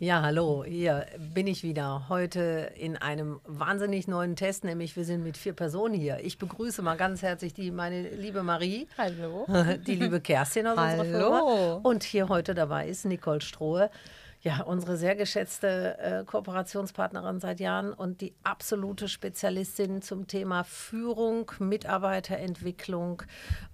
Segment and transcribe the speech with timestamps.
[0.00, 2.08] Ja, hallo, hier bin ich wieder.
[2.08, 6.18] Heute in einem wahnsinnig neuen Test, nämlich wir sind mit vier Personen hier.
[6.20, 8.88] Ich begrüße mal ganz herzlich die meine liebe Marie.
[8.98, 9.46] Hallo.
[9.86, 11.00] Die liebe Kerstin aus Hallo.
[11.00, 11.80] unserer Firma.
[11.84, 13.88] Und hier heute dabei ist Nicole Strohe.
[14.40, 21.52] Ja, unsere sehr geschätzte äh, Kooperationspartnerin seit Jahren und die absolute Spezialistin zum Thema Führung,
[21.60, 23.22] Mitarbeiterentwicklung.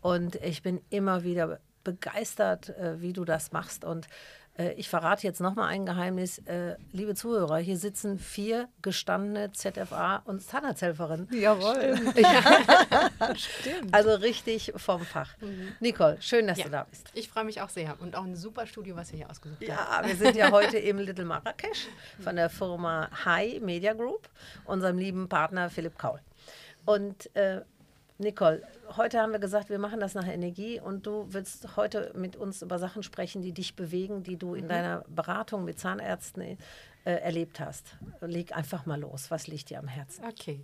[0.02, 3.84] Und ich bin immer wieder begeistert, äh, wie du das machst.
[3.84, 4.06] Und
[4.60, 6.38] äh, ich verrate jetzt nochmal ein Geheimnis.
[6.46, 11.28] Äh, liebe Zuhörer, hier sitzen vier gestandene ZFA- und Zahnarzthelferinnen.
[11.32, 11.96] Jawohl.
[13.36, 13.90] Stimmt.
[13.92, 15.34] Also richtig vom Fach.
[15.80, 16.64] Nicole, schön, dass Ja.
[16.64, 17.08] du da bist.
[17.14, 17.96] Ich freue mich auch sehr.
[18.00, 19.68] Und auch ein super Studio, was ihr hier ausgesucht habt.
[19.68, 21.88] Ja, wir sind ja heute im Little Marrakesch
[22.20, 24.28] von der Firma High Media Group,
[24.64, 26.20] unserem lieben Partner Philipp Kaul.
[26.86, 27.60] Und äh,
[28.20, 28.62] Nicole,
[28.98, 32.60] heute haben wir gesagt, wir machen das nach Energie und du willst heute mit uns
[32.60, 36.56] über Sachen sprechen, die dich bewegen, die du in deiner Beratung mit Zahnärzten äh,
[37.04, 37.96] erlebt hast.
[38.20, 39.30] Leg einfach mal los.
[39.30, 40.22] Was liegt dir am Herzen?
[40.26, 40.60] Okay.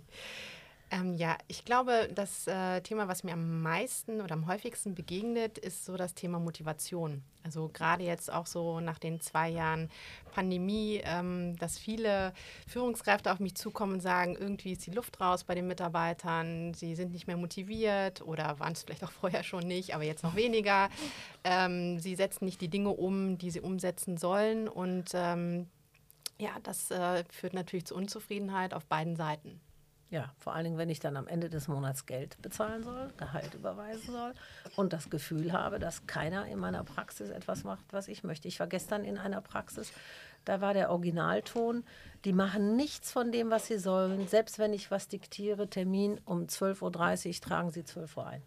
[0.89, 5.57] Ähm, ja, ich glaube, das äh, Thema, was mir am meisten oder am häufigsten begegnet,
[5.57, 7.23] ist so das Thema Motivation.
[7.43, 9.89] Also gerade jetzt auch so nach den zwei Jahren
[10.31, 12.33] Pandemie, ähm, dass viele
[12.67, 16.95] Führungskräfte auf mich zukommen und sagen, irgendwie ist die Luft raus bei den Mitarbeitern, sie
[16.95, 20.35] sind nicht mehr motiviert oder waren es vielleicht auch vorher schon nicht, aber jetzt noch
[20.35, 20.89] weniger.
[21.43, 25.67] Ähm, sie setzen nicht die Dinge um, die sie umsetzen sollen und ähm,
[26.39, 29.59] ja, das äh, führt natürlich zu Unzufriedenheit auf beiden Seiten.
[30.09, 33.53] Ja, vor allen Dingen, wenn ich dann am Ende des Monats Geld bezahlen soll, Gehalt
[33.53, 34.33] überweisen soll
[34.77, 38.47] und das Gefühl habe, dass keiner in meiner Praxis etwas macht, was ich möchte.
[38.47, 39.91] Ich war gestern in einer Praxis,
[40.45, 41.83] da war der Originalton,
[42.23, 44.29] die machen nichts von dem, was sie sollen.
[44.29, 48.43] Selbst wenn ich was diktiere, Termin um 12.30 Uhr, tragen sie 12 Uhr ein.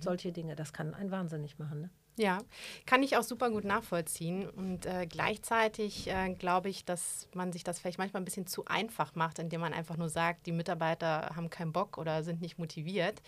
[0.00, 1.80] Solche Dinge, das kann ein Wahnsinnig machen.
[1.80, 1.90] Ne?
[2.20, 2.36] Ja,
[2.84, 4.46] kann ich auch super gut nachvollziehen.
[4.46, 8.66] Und äh, gleichzeitig äh, glaube ich, dass man sich das vielleicht manchmal ein bisschen zu
[8.66, 12.58] einfach macht, indem man einfach nur sagt, die Mitarbeiter haben keinen Bock oder sind nicht
[12.58, 13.22] motiviert.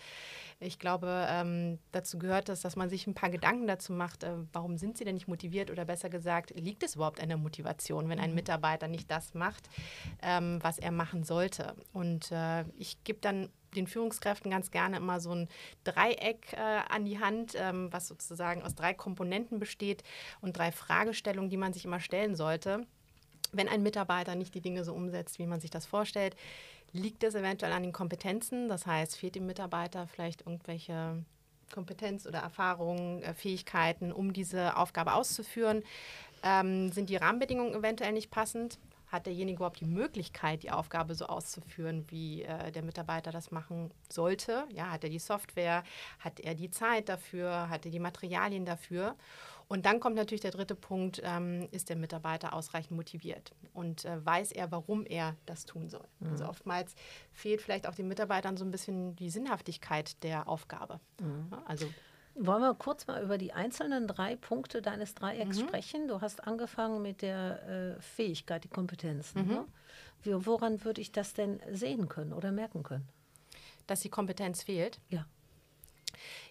[0.59, 4.35] Ich glaube, ähm, dazu gehört es, dass man sich ein paar Gedanken dazu macht, äh,
[4.51, 8.09] warum sind sie denn nicht motiviert oder besser gesagt, liegt es überhaupt an der Motivation,
[8.09, 9.71] wenn ein Mitarbeiter nicht das macht,
[10.21, 11.75] ähm, was er machen sollte.
[11.93, 15.49] Und äh, ich gebe dann den Führungskräften ganz gerne immer so ein
[15.83, 16.57] Dreieck äh,
[16.89, 20.03] an die Hand, ähm, was sozusagen aus drei Komponenten besteht
[20.41, 22.85] und drei Fragestellungen, die man sich immer stellen sollte.
[23.51, 26.35] Wenn ein Mitarbeiter nicht die Dinge so umsetzt, wie man sich das vorstellt,
[26.91, 28.67] liegt es eventuell an den Kompetenzen.
[28.67, 31.23] Das heißt, fehlt dem Mitarbeiter vielleicht irgendwelche
[31.71, 35.83] Kompetenz oder Erfahrungen, äh, Fähigkeiten, um diese Aufgabe auszuführen?
[36.43, 38.79] Ähm, sind die Rahmenbedingungen eventuell nicht passend?
[39.13, 43.91] Hat derjenige überhaupt die Möglichkeit, die Aufgabe so auszuführen, wie äh, der Mitarbeiter das machen
[44.09, 44.65] sollte?
[44.73, 45.83] Ja, hat er die Software?
[46.17, 47.69] Hat er die Zeit dafür?
[47.69, 49.15] Hat er die Materialien dafür?
[49.67, 54.25] Und dann kommt natürlich der dritte Punkt, ähm, ist der Mitarbeiter ausreichend motiviert und äh,
[54.25, 56.07] weiß er, warum er das tun soll.
[56.31, 56.95] Also oftmals
[57.31, 60.99] fehlt vielleicht auch den Mitarbeitern so ein bisschen die Sinnhaftigkeit der Aufgabe.
[61.21, 61.85] Ja, also
[62.35, 66.07] Wollen wir kurz mal über die einzelnen drei Punkte deines Dreiecks sprechen?
[66.07, 69.47] Du hast angefangen mit der äh, Fähigkeit, die Kompetenzen.
[69.47, 69.65] Ne?
[70.23, 73.07] Wie, woran würde ich das denn sehen können oder merken können?
[73.87, 74.99] dass die Kompetenz fehlt.
[75.09, 75.25] Ja.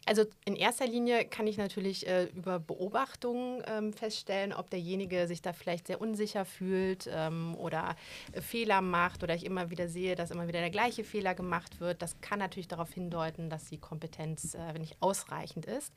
[0.05, 5.43] Also in erster Linie kann ich natürlich äh, über Beobachtungen ähm, feststellen, ob derjenige sich
[5.43, 7.94] da vielleicht sehr unsicher fühlt ähm, oder
[8.33, 11.81] äh, Fehler macht oder ich immer wieder sehe, dass immer wieder der gleiche Fehler gemacht
[11.81, 12.03] wird.
[12.03, 15.93] Das kann natürlich darauf hindeuten, dass die Kompetenz äh, nicht ausreichend ist.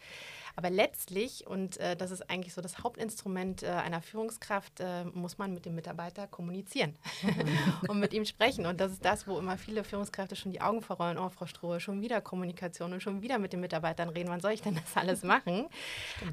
[0.55, 5.37] Aber letztlich, und äh, das ist eigentlich so das Hauptinstrument äh, einer Führungskraft, äh, muss
[5.37, 6.95] man mit dem Mitarbeiter kommunizieren
[7.87, 8.65] und mit ihm sprechen.
[8.65, 11.17] Und das ist das, wo immer viele Führungskräfte schon die Augen verrollen.
[11.17, 14.29] Oh, Frau Strohe, schon wieder Kommunikation und schon wieder mit den Mitarbeitern reden.
[14.29, 15.67] Wann soll ich denn das alles machen?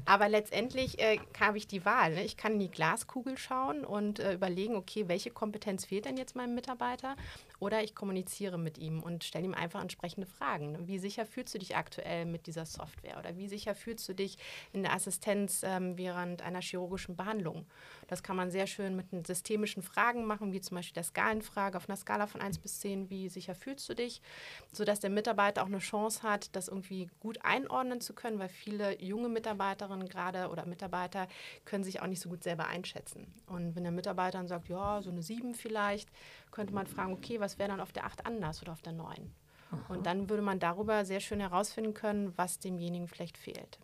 [0.05, 2.13] Aber letztendlich äh, habe ich die Wahl.
[2.13, 2.23] Ne?
[2.23, 6.35] Ich kann in die Glaskugel schauen und äh, überlegen, okay, welche Kompetenz fehlt denn jetzt
[6.35, 7.15] meinem Mitarbeiter?
[7.63, 10.85] Oder ich kommuniziere mit ihm und stelle ihm einfach entsprechende Fragen.
[10.85, 13.17] Wie sicher fühlst du dich aktuell mit dieser Software?
[13.17, 14.37] Oder wie sicher fühlst du dich
[14.73, 17.65] in der Assistenz ähm, während einer chirurgischen Behandlung?
[18.13, 21.89] Das kann man sehr schön mit systemischen Fragen machen, wie zum Beispiel der Skalenfrage auf
[21.89, 23.09] einer Skala von 1 bis 10.
[23.09, 24.21] Wie sicher fühlst du dich?
[24.71, 29.01] Sodass der Mitarbeiter auch eine Chance hat, das irgendwie gut einordnen zu können, weil viele
[29.01, 31.27] junge Mitarbeiterinnen gerade oder Mitarbeiter
[31.65, 33.25] können sich auch nicht so gut selber einschätzen.
[33.47, 36.07] Und wenn der Mitarbeiter dann sagt, ja, so eine 7 vielleicht,
[36.51, 39.33] könnte man fragen, okay, was wäre dann auf der 8 anders oder auf der 9?
[39.89, 43.79] Und dann würde man darüber sehr schön herausfinden können, was demjenigen vielleicht fehlt.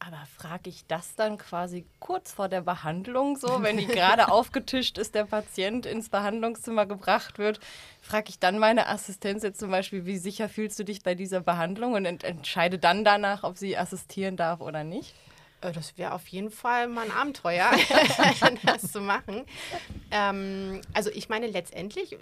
[0.00, 4.96] Aber frage ich das dann quasi kurz vor der Behandlung so, wenn die gerade aufgetischt
[4.96, 7.58] ist, der Patient ins Behandlungszimmer gebracht wird,
[8.00, 11.40] frage ich dann meine Assistenz jetzt zum Beispiel, wie sicher fühlst du dich bei dieser
[11.40, 15.14] Behandlung und ent entscheide dann danach, ob sie assistieren darf oder nicht?
[15.60, 17.70] Äh, das wäre auf jeden Fall mal ein Abenteuer,
[18.64, 19.44] das zu machen.
[20.10, 22.16] Ähm, also ich meine, letztendlich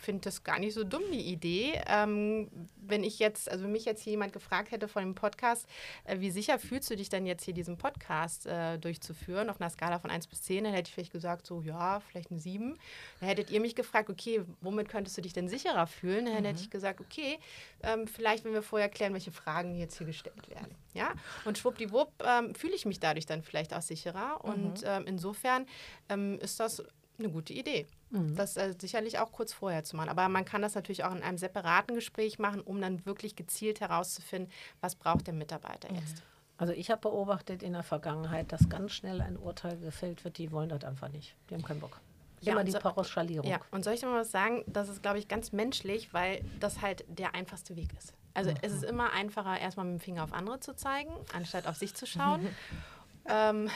[0.00, 1.80] finde das gar nicht so dumm, die Idee.
[1.86, 2.48] Ähm,
[2.88, 5.66] wenn ich jetzt, also mich jetzt hier jemand gefragt hätte von dem Podcast,
[6.04, 9.70] äh, wie sicher fühlst du dich denn jetzt hier diesen Podcast äh, durchzuführen auf einer
[9.70, 12.78] Skala von 1 bis 10, dann hätte ich vielleicht gesagt, so ja, vielleicht eine 7.
[13.20, 16.26] Dann hättet ihr mich gefragt, okay, womit könntest du dich denn sicherer fühlen?
[16.26, 16.46] Dann mhm.
[16.46, 17.38] hätte ich gesagt, okay,
[17.82, 20.74] ähm, vielleicht, wenn wir vorher klären, welche Fragen jetzt hier gestellt werden.
[20.94, 21.12] Ja?
[21.44, 24.40] Und schwuppdiwupp ähm, fühle ich mich dadurch dann vielleicht auch sicherer.
[24.42, 24.50] Mhm.
[24.50, 25.66] Und ähm, insofern
[26.08, 26.82] ähm, ist das
[27.18, 27.86] eine gute Idee.
[28.10, 28.36] Mhm.
[28.36, 30.08] Das äh, sicherlich auch kurz vorher zu machen.
[30.08, 33.80] Aber man kann das natürlich auch in einem separaten Gespräch machen, um dann wirklich gezielt
[33.80, 34.50] herauszufinden,
[34.80, 35.98] was braucht der Mitarbeiter mhm.
[35.98, 36.22] jetzt.
[36.56, 40.52] Also ich habe beobachtet in der Vergangenheit, dass ganz schnell ein Urteil gefällt wird, die
[40.52, 41.34] wollen das einfach nicht.
[41.50, 42.00] Die haben keinen Bock.
[42.42, 43.50] Immer ja, die so, Pauschalierung.
[43.50, 44.62] Ja, und soll ich mal was sagen?
[44.66, 48.12] Das ist, glaube ich, ganz menschlich, weil das halt der einfachste Weg ist.
[48.34, 48.56] Also mhm.
[48.62, 51.94] es ist immer einfacher, erstmal mit dem Finger auf andere zu zeigen, anstatt auf sich
[51.94, 52.48] zu schauen.
[53.28, 53.70] ähm,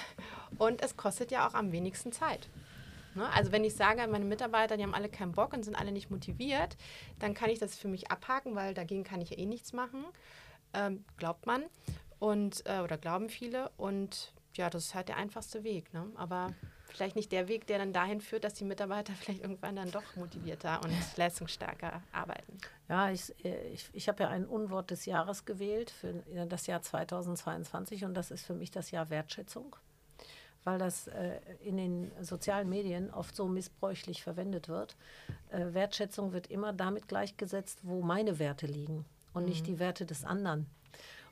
[0.58, 2.48] und es kostet ja auch am wenigsten Zeit.
[3.18, 3.30] Ne?
[3.32, 6.10] Also wenn ich sage, meine Mitarbeiter, die haben alle keinen Bock und sind alle nicht
[6.10, 6.76] motiviert,
[7.18, 10.04] dann kann ich das für mich abhaken, weil dagegen kann ich ja eh nichts machen.
[10.72, 11.64] Ähm, glaubt man.
[12.18, 13.70] Und, äh, oder glauben viele.
[13.76, 15.92] Und ja, das ist halt der einfachste Weg.
[15.92, 16.06] Ne?
[16.16, 16.54] Aber
[16.88, 20.16] vielleicht nicht der Weg, der dann dahin führt, dass die Mitarbeiter vielleicht irgendwann dann doch
[20.16, 22.58] motivierter und leistungsstärker arbeiten.
[22.88, 26.82] Ja, ich, äh, ich, ich habe ja ein Unwort des Jahres gewählt für das Jahr
[26.82, 29.76] 2022 und das ist für mich das Jahr Wertschätzung,
[30.64, 34.96] weil das äh, in den sozialen Medien oft so missbräuchlich verwendet wird.
[35.50, 39.48] Äh, Wertschätzung wird immer damit gleichgesetzt, wo meine Werte liegen und mhm.
[39.48, 40.66] nicht die Werte des anderen.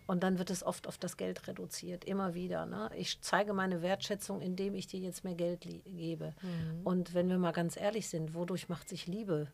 [0.07, 2.65] Und dann wird es oft auf das Geld reduziert, immer wieder.
[2.65, 2.91] Ne?
[2.97, 6.33] Ich zeige meine Wertschätzung, indem ich dir jetzt mehr Geld gebe.
[6.43, 6.81] Mhm.
[6.85, 9.49] Und wenn wir mal ganz ehrlich sind, wodurch macht sich Liebe?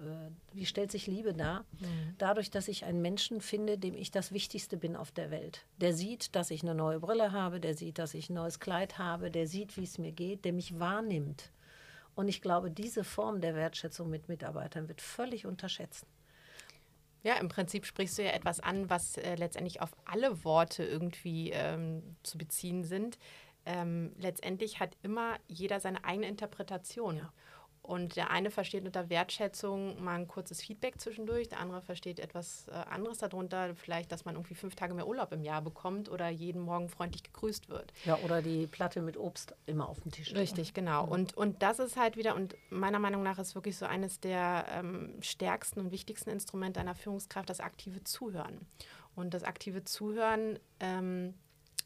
[0.00, 1.64] Äh, wie stellt sich Liebe dar?
[1.78, 2.14] Mhm.
[2.18, 5.66] Dadurch, dass ich einen Menschen finde, dem ich das Wichtigste bin auf der Welt.
[5.80, 8.98] Der sieht, dass ich eine neue Brille habe, der sieht, dass ich ein neues Kleid
[8.98, 11.50] habe, der sieht, wie es mir geht, der mich wahrnimmt.
[12.14, 16.06] Und ich glaube, diese Form der Wertschätzung mit Mitarbeitern wird völlig unterschätzt.
[17.22, 21.50] Ja, im Prinzip sprichst du ja etwas an, was äh, letztendlich auf alle Worte irgendwie
[21.50, 23.18] ähm, zu beziehen sind.
[23.66, 27.18] Ähm, letztendlich hat immer jeder seine eigene Interpretation.
[27.18, 27.32] Ja.
[27.82, 32.68] Und der eine versteht unter Wertschätzung mal ein kurzes Feedback zwischendurch, der andere versteht etwas
[32.68, 36.28] äh, anderes darunter, vielleicht, dass man irgendwie fünf Tage mehr Urlaub im Jahr bekommt oder
[36.28, 37.92] jeden Morgen freundlich gegrüßt wird.
[38.04, 40.34] Ja, oder die Platte mit Obst immer auf dem Tisch.
[40.34, 41.06] Richtig, genau.
[41.06, 41.12] Mhm.
[41.12, 44.66] Und, und das ist halt wieder, und meiner Meinung nach ist wirklich so eines der
[44.70, 48.66] ähm, stärksten und wichtigsten Instrumente einer Führungskraft, das aktive Zuhören.
[49.16, 51.34] Und das aktive Zuhören ähm,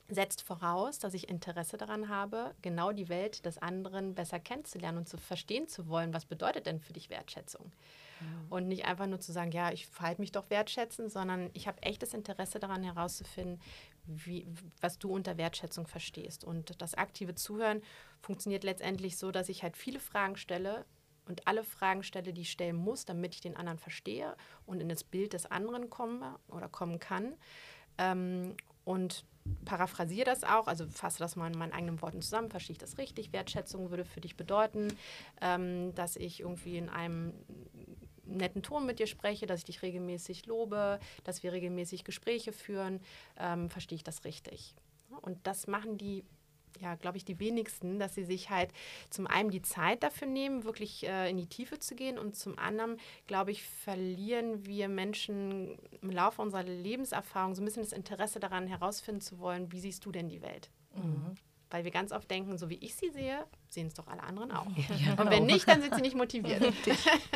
[0.08, 5.08] setzt voraus, dass ich Interesse daran habe, genau die Welt des anderen besser kennenzulernen und
[5.08, 7.72] zu verstehen zu wollen, was bedeutet denn für dich Wertschätzung?
[8.20, 8.46] Mhm.
[8.50, 11.82] Und nicht einfach nur zu sagen, ja, ich verhalte mich doch wertschätzen, sondern ich habe
[11.82, 13.60] echtes Interesse daran herauszufinden,
[14.04, 14.46] wie,
[14.80, 16.44] was du unter Wertschätzung verstehst.
[16.44, 17.82] Und das aktive Zuhören
[18.20, 20.84] funktioniert letztendlich so, dass ich halt viele Fragen stelle
[21.26, 24.36] und alle Fragen stelle, die ich stellen muss, damit ich den anderen verstehe
[24.66, 27.34] und in das Bild des anderen komme oder kommen kann.
[27.96, 28.54] Ähm,
[28.84, 29.24] und
[29.64, 32.99] paraphrasiere das auch, also fasse das mal in meinen eigenen Worten zusammen, verstehe ich das
[32.99, 33.32] richtig.
[33.32, 34.88] Wertschätzung würde für dich bedeuten,
[35.41, 37.32] ähm, dass ich irgendwie in einem
[38.25, 43.00] netten Ton mit dir spreche, dass ich dich regelmäßig lobe, dass wir regelmäßig Gespräche führen,
[43.38, 44.75] ähm, verstehe ich das richtig.
[45.20, 46.25] Und das machen die
[46.80, 48.70] ja, glaube ich, die wenigsten, dass sie sich halt
[49.10, 52.58] zum einen die Zeit dafür nehmen, wirklich äh, in die Tiefe zu gehen und zum
[52.58, 58.40] anderen, glaube ich, verlieren wir Menschen im Laufe unserer Lebenserfahrung so ein bisschen das Interesse
[58.40, 60.70] daran herausfinden zu wollen, wie siehst du denn die Welt?
[60.94, 61.34] Mhm.
[61.74, 64.52] Weil wir ganz oft denken, so wie ich sie sehe, sehen es doch alle anderen
[64.52, 64.66] auch.
[65.04, 65.54] Ja, und wenn genau.
[65.54, 66.62] nicht, dann sind sie nicht motiviert.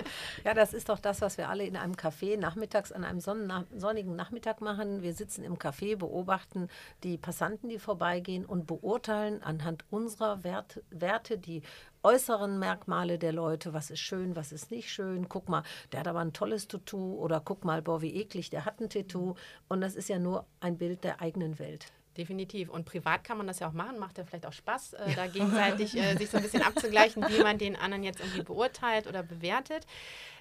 [0.45, 4.15] ja, das ist doch das, was wir alle in einem Café nachmittags an einem sonnigen
[4.15, 5.03] Nachmittag machen.
[5.03, 6.69] Wir sitzen im Café, beobachten
[7.03, 11.63] die Passanten, die vorbeigehen und beurteilen anhand unserer Wert, Werte die
[12.05, 15.29] äußeren Merkmale der Leute, was ist schön, was ist nicht schön.
[15.29, 18.65] Guck mal, der hat aber ein tolles Tattoo oder guck mal, boah, wie eklig, der
[18.65, 19.35] hat ein Tattoo.
[19.67, 21.87] Und das ist ja nur ein Bild der eigenen Welt.
[22.19, 22.69] Definitiv.
[22.69, 25.29] Und privat kann man das ja auch machen, macht ja vielleicht auch Spaß, äh, da
[25.29, 29.23] gegenseitig äh, sich so ein bisschen abzugleichen, wie man den anderen jetzt irgendwie beurteilt oder
[29.23, 29.87] bewertet.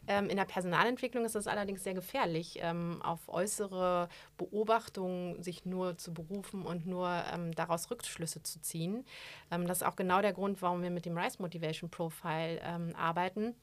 [0.08, 6.00] Ähm, in der Personalentwicklung ist es allerdings sehr gefährlich, ähm, auf äußere Beobachtungen sich nur
[6.00, 9.06] zu berufen und nur ähm, daraus Rückschlüsse zu ziehen.
[9.52, 12.96] Ähm, das ist auch genau der Grund, warum wir mit dem Rise Motivation Profile ähm,
[12.96, 13.54] arbeiten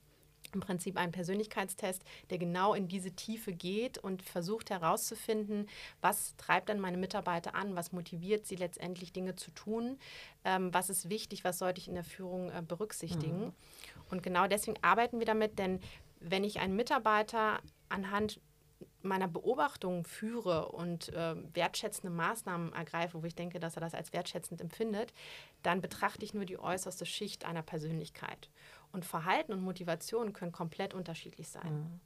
[0.53, 5.69] im Prinzip ein Persönlichkeitstest, der genau in diese Tiefe geht und versucht herauszufinden,
[6.01, 9.99] was treibt dann meine Mitarbeiter an, was motiviert sie letztendlich Dinge zu tun,
[10.45, 13.47] ähm, was ist wichtig, was sollte ich in der Führung äh, berücksichtigen.
[13.47, 13.53] Mhm.
[14.11, 15.81] Und genau deswegen arbeiten wir damit, denn
[16.21, 18.41] wenn ich einen Mitarbeiter anhand
[19.05, 24.13] meiner Beobachtung führe und äh, wertschätzende Maßnahmen ergreife, wo ich denke, dass er das als
[24.13, 25.13] wertschätzend empfindet,
[25.63, 28.49] dann betrachte ich nur die äußerste Schicht einer Persönlichkeit.
[28.95, 31.75] Und Verhalten und Motivation können komplett unterschiedlich sein.
[31.75, 32.01] Mhm.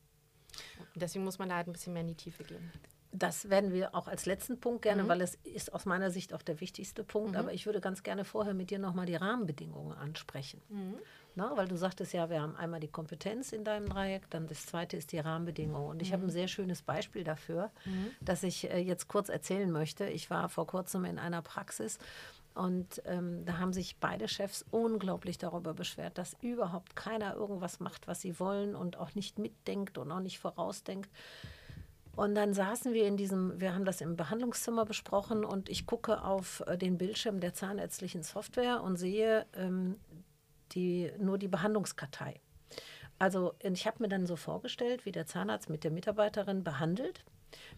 [0.94, 2.72] Deswegen muss man da halt ein bisschen mehr in die Tiefe gehen.
[3.12, 5.08] Das werden wir auch als letzten Punkt gerne, mhm.
[5.08, 7.32] weil es ist aus meiner Sicht auch der wichtigste Punkt.
[7.32, 7.36] Mhm.
[7.36, 10.62] Aber ich würde ganz gerne vorher mit dir nochmal die Rahmenbedingungen ansprechen.
[10.68, 10.98] Mhm.
[11.34, 14.66] Na, weil du sagtest ja, wir haben einmal die Kompetenz in deinem Dreieck, dann das
[14.66, 15.86] zweite ist die Rahmenbedingung.
[15.86, 16.32] Und ich habe ein mhm.
[16.32, 18.10] sehr schönes Beispiel dafür, mhm.
[18.20, 20.06] das ich äh, jetzt kurz erzählen möchte.
[20.06, 21.98] Ich war vor kurzem in einer Praxis
[22.58, 28.08] und ähm, da haben sich beide Chefs unglaublich darüber beschwert, dass überhaupt keiner irgendwas macht,
[28.08, 31.08] was sie wollen und auch nicht mitdenkt und auch nicht vorausdenkt.
[32.16, 36.24] Und dann saßen wir in diesem, wir haben das im Behandlungszimmer besprochen und ich gucke
[36.24, 39.94] auf äh, den Bildschirm der zahnärztlichen Software und sehe ähm,
[40.72, 42.40] die, nur die Behandlungskartei.
[43.20, 47.24] Also ich habe mir dann so vorgestellt, wie der Zahnarzt mit der Mitarbeiterin behandelt.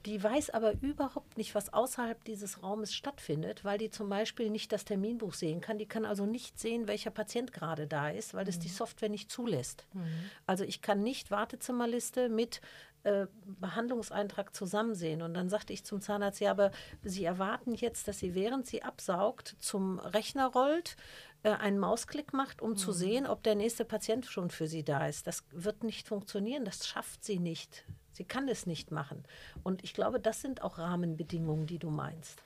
[0.07, 4.73] Die weiß aber überhaupt nicht, was außerhalb dieses Raumes stattfindet, weil die zum Beispiel nicht
[4.73, 5.79] das Terminbuch sehen kann.
[5.79, 8.62] Die kann also nicht sehen, welcher Patient gerade da ist, weil das mhm.
[8.62, 9.87] die Software nicht zulässt.
[9.93, 10.09] Mhm.
[10.47, 12.61] Also ich kann nicht Wartezimmerliste mit
[13.03, 13.27] äh,
[13.61, 15.23] Behandlungseintrag zusammen sehen.
[15.23, 16.71] Und dann sagte ich zum Zahnarzt, ja, aber
[17.03, 20.97] Sie erwarten jetzt, dass sie, während sie absaugt, zum Rechner rollt,
[21.43, 22.77] äh, einen Mausklick macht, um mhm.
[22.77, 25.27] zu sehen, ob der nächste Patient schon für sie da ist.
[25.27, 27.87] Das wird nicht funktionieren, das schafft sie nicht.
[28.21, 29.25] Sie kann es nicht machen.
[29.62, 32.45] Und ich glaube, das sind auch Rahmenbedingungen, die du meinst.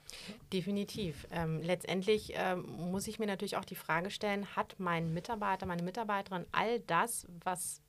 [0.52, 1.26] Definitiv.
[1.33, 2.62] Ähm, letztendlich ähm,
[2.93, 7.26] muss ich mir natürlich auch die Frage stellen, hat mein Mitarbeiter, meine Mitarbeiterin all das,
[7.43, 7.83] was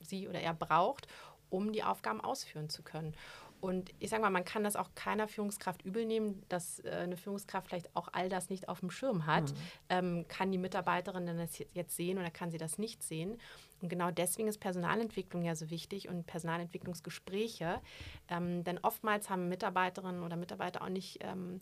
[0.00, 1.06] sie oder er braucht,
[1.48, 3.14] um die Aufgaben ausführen zu können.
[3.62, 7.16] Und ich sage mal, man kann das auch keiner Führungskraft übel nehmen, dass äh, eine
[7.16, 9.52] Führungskraft vielleicht auch all das nicht auf dem Schirm hat.
[9.52, 9.56] Mhm.
[9.88, 13.38] Ähm, kann die Mitarbeiterin denn das jetzt sehen oder kann sie das nicht sehen?
[13.84, 17.82] Und genau deswegen ist Personalentwicklung ja so wichtig und Personalentwicklungsgespräche.
[18.30, 21.60] Ähm, denn oftmals haben Mitarbeiterinnen oder Mitarbeiter auch nicht ähm,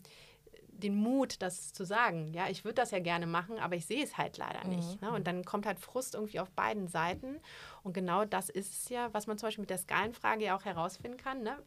[0.69, 2.33] den Mut, das zu sagen.
[2.33, 5.01] Ja, ich würde das ja gerne machen, aber ich sehe es halt leider nicht.
[5.01, 5.07] Mhm.
[5.09, 5.13] Ne?
[5.13, 7.41] Und dann kommt halt Frust irgendwie auf beiden Seiten.
[7.83, 10.63] Und genau das ist es ja, was man zum Beispiel mit der Skalenfrage ja auch
[10.63, 11.43] herausfinden kann.
[11.43, 11.57] Ne?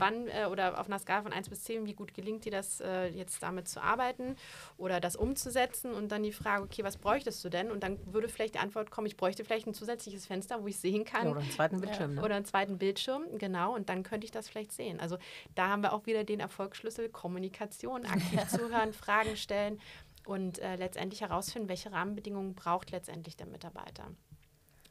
[0.00, 2.80] Wann äh, oder auf einer Skala von 1 bis 10, wie gut gelingt dir das
[2.80, 4.36] äh, jetzt damit zu arbeiten
[4.76, 7.70] oder das umzusetzen und dann die Frage, okay, was bräuchtest du denn?
[7.70, 10.78] Und dann würde vielleicht die Antwort kommen, ich bräuchte vielleicht ein zusätzliches Fenster, wo ich
[10.78, 11.26] sehen kann.
[11.26, 12.14] Ja, oder einen zweiten Bildschirm.
[12.14, 12.22] Ne?
[12.22, 15.00] Oder einen zweiten Bildschirm, genau, und dann könnte ich das vielleicht sehen.
[15.00, 15.18] Also
[15.54, 19.80] da haben wir auch wieder den Erfolgsschlüssel Kommunikation, aktiv zuhören, Fragen stellen
[20.24, 24.08] und äh, letztendlich herausfinden, welche Rahmenbedingungen braucht letztendlich der Mitarbeiter.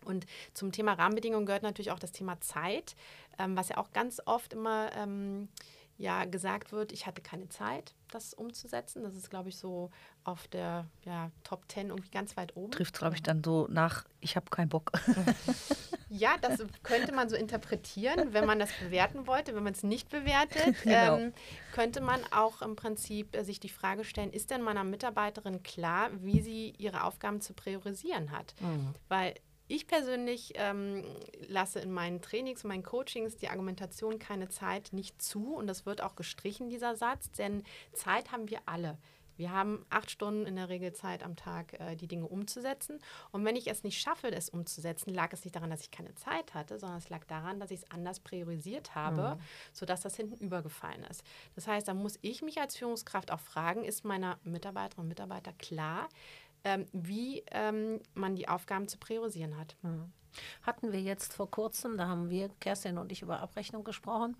[0.09, 2.95] Und zum Thema Rahmenbedingungen gehört natürlich auch das Thema Zeit,
[3.37, 5.47] ähm, was ja auch ganz oft immer ähm,
[5.99, 9.03] ja, gesagt wird, ich hatte keine Zeit, das umzusetzen.
[9.03, 9.91] Das ist, glaube ich, so
[10.23, 12.71] auf der ja, Top 10 irgendwie ganz weit oben.
[12.71, 14.93] Trifft, glaube ich, dann so nach, ich habe keinen Bock.
[16.09, 19.53] ja, das könnte man so interpretieren, wenn man das bewerten wollte.
[19.53, 21.17] Wenn man es nicht bewertet, genau.
[21.17, 21.33] ähm,
[21.73, 26.11] könnte man auch im Prinzip äh, sich die Frage stellen, ist denn meiner Mitarbeiterin klar,
[26.21, 28.55] wie sie ihre Aufgaben zu priorisieren hat?
[28.61, 28.93] Mhm.
[29.09, 29.35] Weil
[29.69, 31.05] ich persönlich ähm,
[31.47, 35.85] lasse in meinen Trainings und meinen Coachings die Argumentation keine Zeit nicht zu und das
[35.85, 38.97] wird auch gestrichen, dieser Satz, denn Zeit haben wir alle.
[39.39, 42.99] Wir haben acht Stunden in der Regel Zeit am Tag, äh, die Dinge umzusetzen.
[43.31, 46.13] Und wenn ich es nicht schaffe, es umzusetzen, lag es nicht daran, dass ich keine
[46.15, 49.41] Zeit hatte, sondern es lag daran, dass ich es anders priorisiert habe, mhm.
[49.71, 51.23] sodass das hinten übergefallen ist.
[51.55, 55.53] Das heißt, da muss ich mich als Führungskraft auch fragen, ist meiner Mitarbeiterinnen und Mitarbeiter
[55.53, 56.09] klar,
[56.63, 59.75] ähm, wie ähm, man die Aufgaben zu priorisieren hat.
[59.81, 60.11] Mhm.
[60.63, 64.35] Hatten wir jetzt vor kurzem, da haben wir, Kerstin und ich, über Abrechnung gesprochen.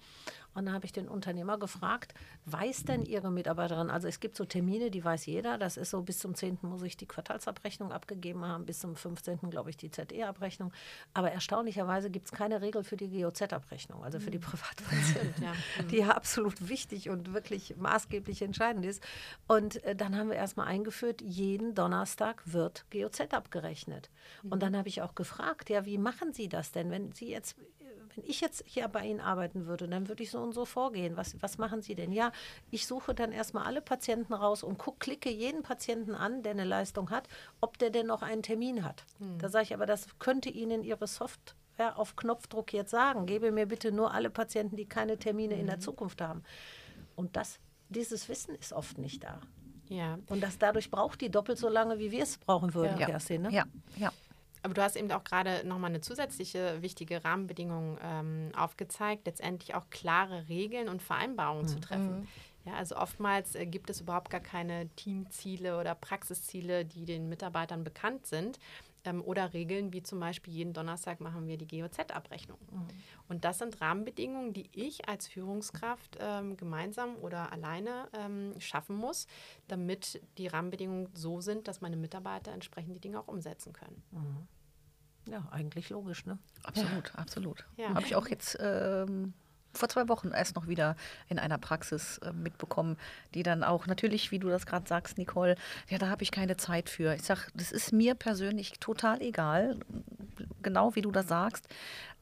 [0.56, 2.14] Und da habe ich den Unternehmer gefragt,
[2.46, 6.02] weiß denn Ihre Mitarbeiterin, also es gibt so Termine, die weiß jeder, das ist so,
[6.02, 6.60] bis zum 10.
[6.64, 9.50] muss ich die Quartalsabrechnung abgegeben haben, bis zum 15.
[9.50, 10.74] glaube ich die ZE-Abrechnung.
[11.14, 14.44] Aber erstaunlicherweise gibt es keine Regel für die GOZ-Abrechnung, also für die mhm.
[14.44, 15.54] Privatpatienten, ja.
[15.92, 19.04] die ja absolut wichtig und wirklich maßgeblich entscheidend ist.
[19.48, 24.10] Und äh, dann haben wir erstmal eingeführt, jeden Donnerstag wird GOZ abgerechnet.
[24.44, 24.60] Und mhm.
[24.60, 27.56] dann habe ich auch gefragt, ja, wie machen Sie das denn, wenn Sie jetzt
[28.16, 31.18] wenn ich jetzt hier bei Ihnen arbeiten würde, dann würde ich so und so vorgehen.
[31.18, 32.12] Was, was machen Sie denn?
[32.12, 32.32] Ja,
[32.72, 36.64] ich suche dann erstmal alle Patienten raus und guck, klicke jeden Patienten an, der eine
[36.64, 37.28] Leistung hat,
[37.62, 39.06] ob der denn noch einen Termin hat.
[39.20, 39.38] Hm.
[39.40, 43.26] Da sage ich aber, das könnte Ihnen Ihre Software auf Knopfdruck jetzt sagen.
[43.26, 45.62] Gebe mir bitte nur alle Patienten, die keine Termine hm.
[45.62, 45.82] in der hm.
[45.82, 46.44] Zukunft haben.
[47.16, 47.60] Und das,
[47.90, 49.40] dieses Wissen ist oft nicht da.
[49.90, 50.20] Ja.
[50.28, 53.08] Und das dadurch braucht die doppelt so lange, wie wir es brauchen würden, ja.
[53.08, 53.42] Kerstin.
[53.42, 53.52] Ne?
[53.52, 53.66] Ja,
[53.98, 54.12] ja.
[54.62, 59.90] Aber du hast eben auch gerade nochmal eine zusätzliche wichtige Rahmenbedingung ähm, aufgezeigt, letztendlich auch
[59.90, 61.68] klare Regeln und Vereinbarungen mhm.
[61.68, 62.28] zu treffen.
[62.66, 67.84] Ja, also oftmals äh, gibt es überhaupt gar keine Teamziele oder Praxisziele, die den Mitarbeitern
[67.84, 68.60] bekannt sind.
[69.06, 72.60] Ähm, oder Regeln wie zum Beispiel jeden Donnerstag machen wir die GOZ-Abrechnung.
[72.72, 72.88] Mhm.
[73.28, 79.28] Und das sind Rahmenbedingungen, die ich als Führungskraft ähm, gemeinsam oder alleine ähm, schaffen muss,
[79.68, 84.04] damit die Rahmenbedingungen so sind, dass meine Mitarbeiter entsprechend die Dinge auch umsetzen können.
[84.12, 84.48] Mhm.
[85.32, 86.40] Ja, eigentlich logisch, ne?
[86.64, 87.16] Absolut, ja.
[87.16, 87.66] absolut.
[87.78, 87.90] Ja.
[87.90, 89.34] Habe ich auch jetzt ähm,
[89.74, 90.96] vor zwei Wochen erst noch wieder
[91.28, 92.98] in einer Praxis äh, mitbekommen,
[93.34, 95.56] die dann auch natürlich, wie du das gerade sagst, Nicole,
[95.90, 97.14] ja, da habe ich keine Zeit für.
[97.14, 99.78] Ich sage, das ist mir persönlich total egal,
[100.62, 101.68] genau wie du das sagst.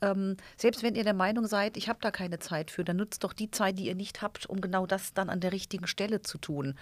[0.02, 3.24] Ähm, selbst wenn ihr der Meinung seid, ich habe da keine Zeit für, dann nutzt
[3.24, 6.22] doch die Zeit, die ihr nicht habt, um genau das dann an der richtigen Stelle
[6.22, 6.76] zu tun.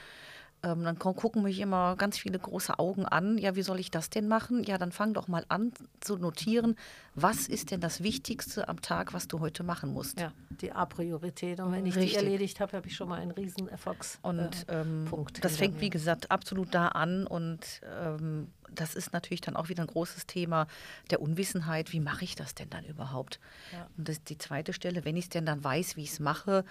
[0.66, 3.38] Ähm, dann gucken mich immer ganz viele große Augen an.
[3.38, 4.64] Ja, wie soll ich das denn machen?
[4.64, 6.76] Ja, dann fang doch mal an zu notieren,
[7.14, 10.20] was ist denn das Wichtigste am Tag, was du heute machen musst.
[10.20, 11.60] Ja, die A-Priorität.
[11.60, 12.14] Und wenn ich Richtig.
[12.14, 14.68] die erledigt habe, habe ich schon mal einen riesen Erfolgspunkt.
[14.68, 15.06] Äh, ähm,
[15.42, 19.84] das fängt, wie gesagt, absolut da an und ähm, das ist natürlich dann auch wieder
[19.84, 20.68] ein großes Thema
[21.12, 21.94] der Unwissenheit.
[21.94, 23.40] Wie mache ich das denn dann überhaupt?
[23.72, 23.88] Ja.
[23.98, 26.66] Und das, die zweite Stelle, wenn ich es denn dann weiß, wie ich es mache,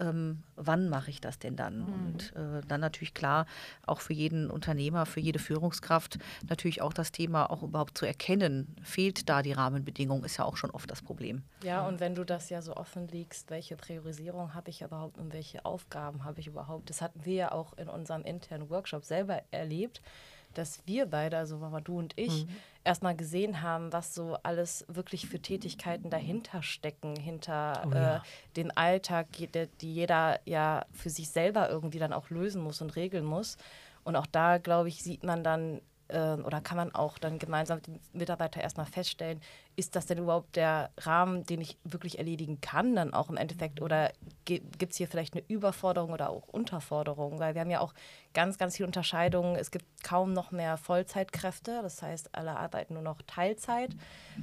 [0.00, 1.78] ähm, wann mache ich das denn dann?
[1.78, 1.92] Mhm.
[1.92, 3.46] Und äh, dann natürlich klar,
[3.86, 8.74] auch für jeden Unternehmer, für jede Führungskraft natürlich auch das Thema auch überhaupt zu erkennen,
[8.82, 11.42] fehlt da die Rahmenbedingung, ist ja auch schon oft das Problem.
[11.62, 15.32] Ja, und wenn du das ja so offen liegst, welche Priorisierung habe ich überhaupt und
[15.32, 16.90] welche Aufgaben habe ich überhaupt?
[16.90, 20.00] Das hatten wir ja auch in unserem internen Workshop selber erlebt
[20.54, 22.48] dass wir beide, also Mama, du und ich, mhm.
[22.84, 28.16] erstmal gesehen haben, was so alles wirklich für Tätigkeiten dahinter stecken, hinter oh, ja.
[28.16, 28.20] äh,
[28.56, 29.48] den Alltag, die,
[29.80, 33.56] die jeder ja für sich selber irgendwie dann auch lösen muss und regeln muss.
[34.02, 35.80] Und auch da, glaube ich, sieht man dann,
[36.10, 39.40] äh, oder kann man auch dann gemeinsam mit dem Mitarbeiter erstmal feststellen,
[39.76, 43.80] ist das denn überhaupt der Rahmen, den ich wirklich erledigen kann, dann auch im Endeffekt?
[43.80, 44.12] Oder
[44.44, 47.38] gibt es hier vielleicht eine Überforderung oder auch Unterforderung?
[47.38, 47.94] Weil wir haben ja auch
[48.34, 49.56] ganz, ganz viele Unterscheidungen.
[49.56, 53.96] Es gibt kaum noch mehr Vollzeitkräfte, das heißt, alle arbeiten nur noch Teilzeit,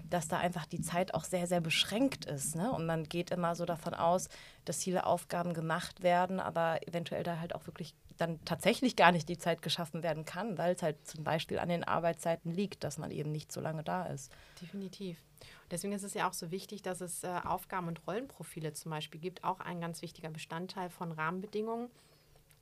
[0.10, 2.56] dass da einfach die Zeit auch sehr, sehr beschränkt ist.
[2.56, 2.72] Ne?
[2.72, 4.30] Und man geht immer so davon aus,
[4.66, 9.30] dass viele Aufgaben gemacht werden, aber eventuell da halt auch wirklich dann tatsächlich gar nicht
[9.30, 12.98] die Zeit geschaffen werden kann, weil es halt zum Beispiel an den Arbeitszeiten liegt, dass
[12.98, 14.32] man eben nicht so lange da ist.
[14.62, 15.24] Definitiv.
[15.70, 19.20] Deswegen ist es ja auch so wichtig, dass es äh, Aufgaben- und Rollenprofile zum Beispiel
[19.20, 21.90] gibt, auch ein ganz wichtiger Bestandteil von Rahmenbedingungen.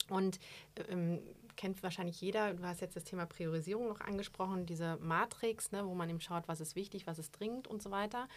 [0.09, 0.39] Und
[0.89, 1.19] ähm,
[1.55, 5.95] kennt wahrscheinlich jeder, du hast jetzt das Thema Priorisierung noch angesprochen, diese Matrix, ne, wo
[5.95, 8.27] man eben schaut, was ist wichtig, was ist dringend und so weiter.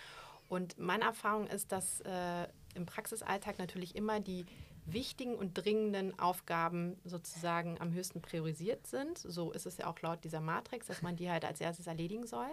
[0.48, 4.46] Und meine Erfahrung ist, dass äh, im Praxisalltag natürlich immer die
[4.92, 9.18] wichtigen und dringenden Aufgaben sozusagen am höchsten priorisiert sind.
[9.18, 12.26] So ist es ja auch laut dieser Matrix, dass man die halt als erstes erledigen
[12.26, 12.48] soll.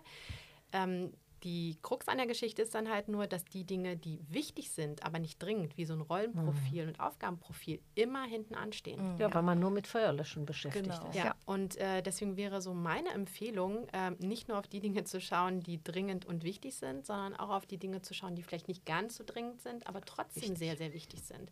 [0.73, 1.11] Ähm,
[1.45, 5.03] die Krux an der Geschichte ist dann halt nur, dass die Dinge, die wichtig sind,
[5.05, 6.89] aber nicht dringend, wie so ein Rollenprofil mhm.
[6.89, 9.13] und Aufgabenprofil, immer hinten anstehen.
[9.13, 9.19] Mhm.
[9.19, 11.07] Ja, weil man nur mit Feuerlöschen beschäftigt genau.
[11.09, 11.15] ist.
[11.15, 11.35] Ja, ja.
[11.45, 15.61] und äh, deswegen wäre so meine Empfehlung, äh, nicht nur auf die Dinge zu schauen,
[15.61, 18.83] die dringend und wichtig sind, sondern auch auf die Dinge zu schauen, die vielleicht nicht
[18.85, 20.57] ganz so dringend sind, aber trotzdem wichtig.
[20.57, 21.51] sehr, sehr wichtig sind.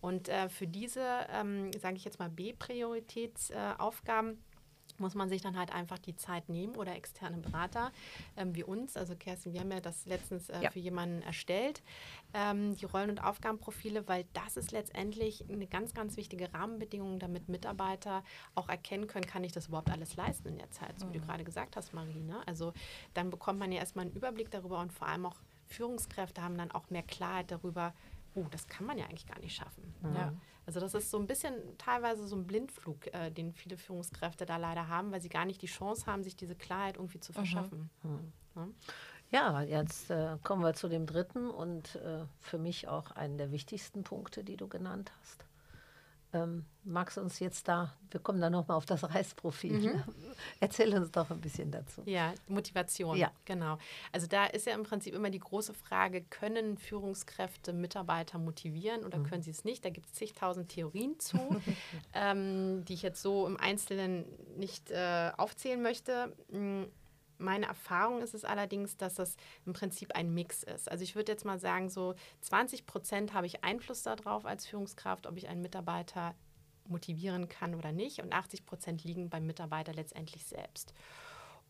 [0.00, 4.38] Und äh, für diese, ähm, sage ich jetzt mal, B-Prioritätsaufgaben,
[5.00, 7.92] muss man sich dann halt einfach die Zeit nehmen oder externe Berater
[8.36, 8.96] ähm, wie uns.
[8.96, 10.70] Also Kerstin, wir haben ja das letztens äh, ja.
[10.70, 11.82] für jemanden erstellt,
[12.34, 17.48] ähm, die Rollen- und Aufgabenprofile, weil das ist letztendlich eine ganz, ganz wichtige Rahmenbedingung, damit
[17.48, 18.22] Mitarbeiter
[18.54, 21.22] auch erkennen können, kann ich das überhaupt alles leisten in der Zeit, so wie mhm.
[21.22, 22.22] du gerade gesagt hast, Marie.
[22.22, 22.40] Ne?
[22.46, 22.72] Also
[23.14, 25.36] dann bekommt man ja erstmal einen Überblick darüber und vor allem auch
[25.66, 27.94] Führungskräfte haben dann auch mehr Klarheit darüber,
[28.34, 29.94] oh, das kann man ja eigentlich gar nicht schaffen.
[30.02, 30.14] Mhm.
[30.14, 30.32] Ja.
[30.66, 34.56] Also das ist so ein bisschen teilweise so ein Blindflug, äh, den viele Führungskräfte da
[34.56, 37.34] leider haben, weil sie gar nicht die Chance haben, sich diese Klarheit irgendwie zu mhm.
[37.34, 37.90] verschaffen.
[38.02, 38.32] Mhm.
[39.30, 39.60] Ja.
[39.60, 43.50] ja, jetzt äh, kommen wir zu dem dritten und äh, für mich auch einen der
[43.50, 45.44] wichtigsten Punkte, die du genannt hast.
[46.32, 49.72] Ähm, magst du uns jetzt da, wir kommen da nochmal auf das Reisprofil.
[49.72, 50.04] Mhm.
[50.60, 52.02] Erzähl uns doch ein bisschen dazu.
[52.06, 53.16] Ja, Motivation.
[53.16, 53.32] Ja.
[53.44, 53.78] Genau.
[54.12, 59.18] Also da ist ja im Prinzip immer die große Frage, können Führungskräfte Mitarbeiter motivieren oder
[59.18, 59.24] mhm.
[59.24, 59.84] können sie es nicht?
[59.84, 61.38] Da gibt es zigtausend Theorien zu,
[62.14, 64.24] ähm, die ich jetzt so im Einzelnen
[64.56, 66.32] nicht äh, aufzählen möchte.
[67.40, 70.90] Meine Erfahrung ist es allerdings, dass das im Prinzip ein Mix ist.
[70.90, 75.26] Also ich würde jetzt mal sagen, so 20 Prozent habe ich Einfluss darauf als Führungskraft,
[75.26, 76.34] ob ich einen Mitarbeiter
[76.86, 78.20] motivieren kann oder nicht.
[78.20, 80.92] Und 80 Prozent liegen beim Mitarbeiter letztendlich selbst.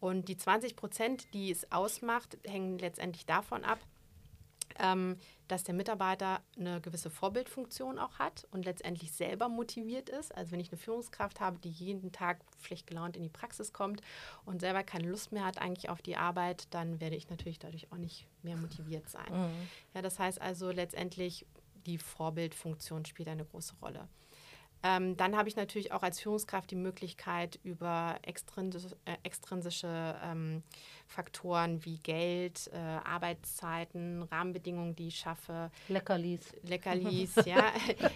[0.01, 3.79] Und die 20 Prozent, die es ausmacht, hängen letztendlich davon ab,
[4.79, 5.17] ähm,
[5.49, 10.35] dass der Mitarbeiter eine gewisse Vorbildfunktion auch hat und letztendlich selber motiviert ist.
[10.35, 14.01] Also wenn ich eine Führungskraft habe, die jeden Tag schlecht gelaunt in die Praxis kommt
[14.45, 17.91] und selber keine Lust mehr hat eigentlich auf die Arbeit, dann werde ich natürlich dadurch
[17.93, 19.33] auch nicht mehr motiviert sein.
[19.33, 19.69] Mhm.
[19.95, 21.47] Ja, das heißt also letztendlich,
[21.87, 24.09] die Vorbildfunktion spielt eine große Rolle.
[24.83, 30.63] Ähm, dann habe ich natürlich auch als Führungskraft die Möglichkeit, über extrinsische, äh, extrinsische ähm,
[31.07, 35.71] Faktoren wie Geld, äh, Arbeitszeiten, Rahmenbedingungen, die ich schaffe.
[35.89, 36.55] Leckerlis.
[36.63, 37.73] Leckerlis, ja.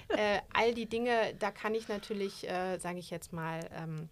[0.09, 4.09] äh, all die Dinge, da kann ich natürlich, äh, sage ich jetzt mal, ähm,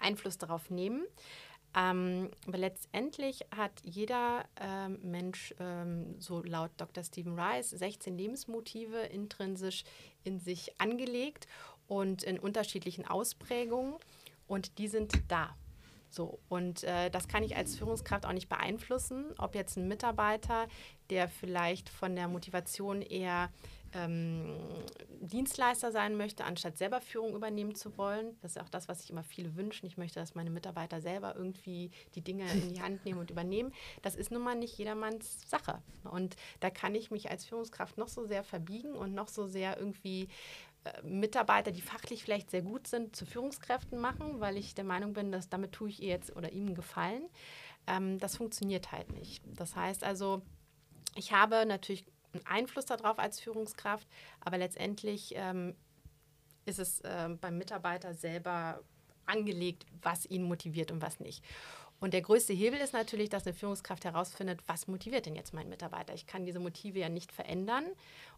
[0.00, 1.04] Einfluss darauf nehmen.
[1.76, 7.04] Ähm, aber letztendlich hat jeder ähm, Mensch, ähm, so laut Dr.
[7.04, 9.84] Stephen Rice, 16 Lebensmotive intrinsisch
[10.24, 11.46] in sich angelegt
[11.88, 13.94] und in unterschiedlichen Ausprägungen.
[14.46, 15.54] Und die sind da.
[16.08, 20.66] So, und äh, das kann ich als Führungskraft auch nicht beeinflussen, ob jetzt ein Mitarbeiter,
[21.08, 23.50] der vielleicht von der Motivation eher
[23.92, 24.56] ähm,
[25.20, 28.36] Dienstleister sein möchte, anstatt selber Führung übernehmen zu wollen.
[28.40, 29.86] Das ist auch das, was sich immer viele wünschen.
[29.86, 33.72] Ich möchte, dass meine Mitarbeiter selber irgendwie die Dinge in die Hand nehmen und übernehmen.
[34.02, 35.82] Das ist nun mal nicht jedermanns Sache.
[36.04, 39.78] Und da kann ich mich als Führungskraft noch so sehr verbiegen und noch so sehr
[39.78, 40.28] irgendwie
[40.84, 45.12] äh, Mitarbeiter, die fachlich vielleicht sehr gut sind, zu Führungskräften machen, weil ich der Meinung
[45.12, 47.28] bin, dass damit tue ich ihr jetzt oder ihm Gefallen.
[47.86, 49.42] Ähm, das funktioniert halt nicht.
[49.46, 50.42] Das heißt also,
[51.16, 54.06] ich habe natürlich einen Einfluss darauf als Führungskraft,
[54.40, 55.74] aber letztendlich ähm,
[56.64, 58.82] ist es ähm, beim Mitarbeiter selber
[59.26, 61.44] angelegt, was ihn motiviert und was nicht.
[62.00, 65.68] Und der größte Hebel ist natürlich, dass eine Führungskraft herausfindet, was motiviert denn jetzt meinen
[65.68, 66.14] Mitarbeiter.
[66.14, 67.84] Ich kann diese Motive ja nicht verändern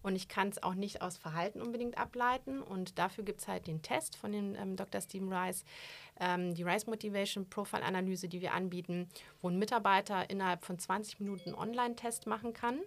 [0.03, 2.61] und ich kann es auch nicht aus Verhalten unbedingt ableiten.
[2.61, 5.01] Und dafür gibt es halt den Test von dem ähm, Dr.
[5.01, 5.65] Stephen Rice,
[6.19, 9.09] ähm, die Rice Motivation Profile Analyse, die wir anbieten,
[9.41, 12.81] wo ein Mitarbeiter innerhalb von 20 Minuten Online-Test machen kann.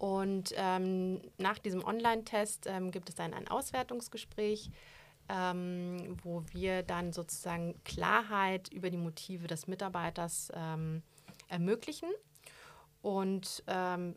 [0.00, 4.70] Und ähm, nach diesem Online-Test ähm, gibt es dann ein Auswertungsgespräch,
[5.28, 11.02] ähm, wo wir dann sozusagen Klarheit über die Motive des Mitarbeiters ähm,
[11.48, 12.08] ermöglichen.
[13.02, 14.16] Und ähm,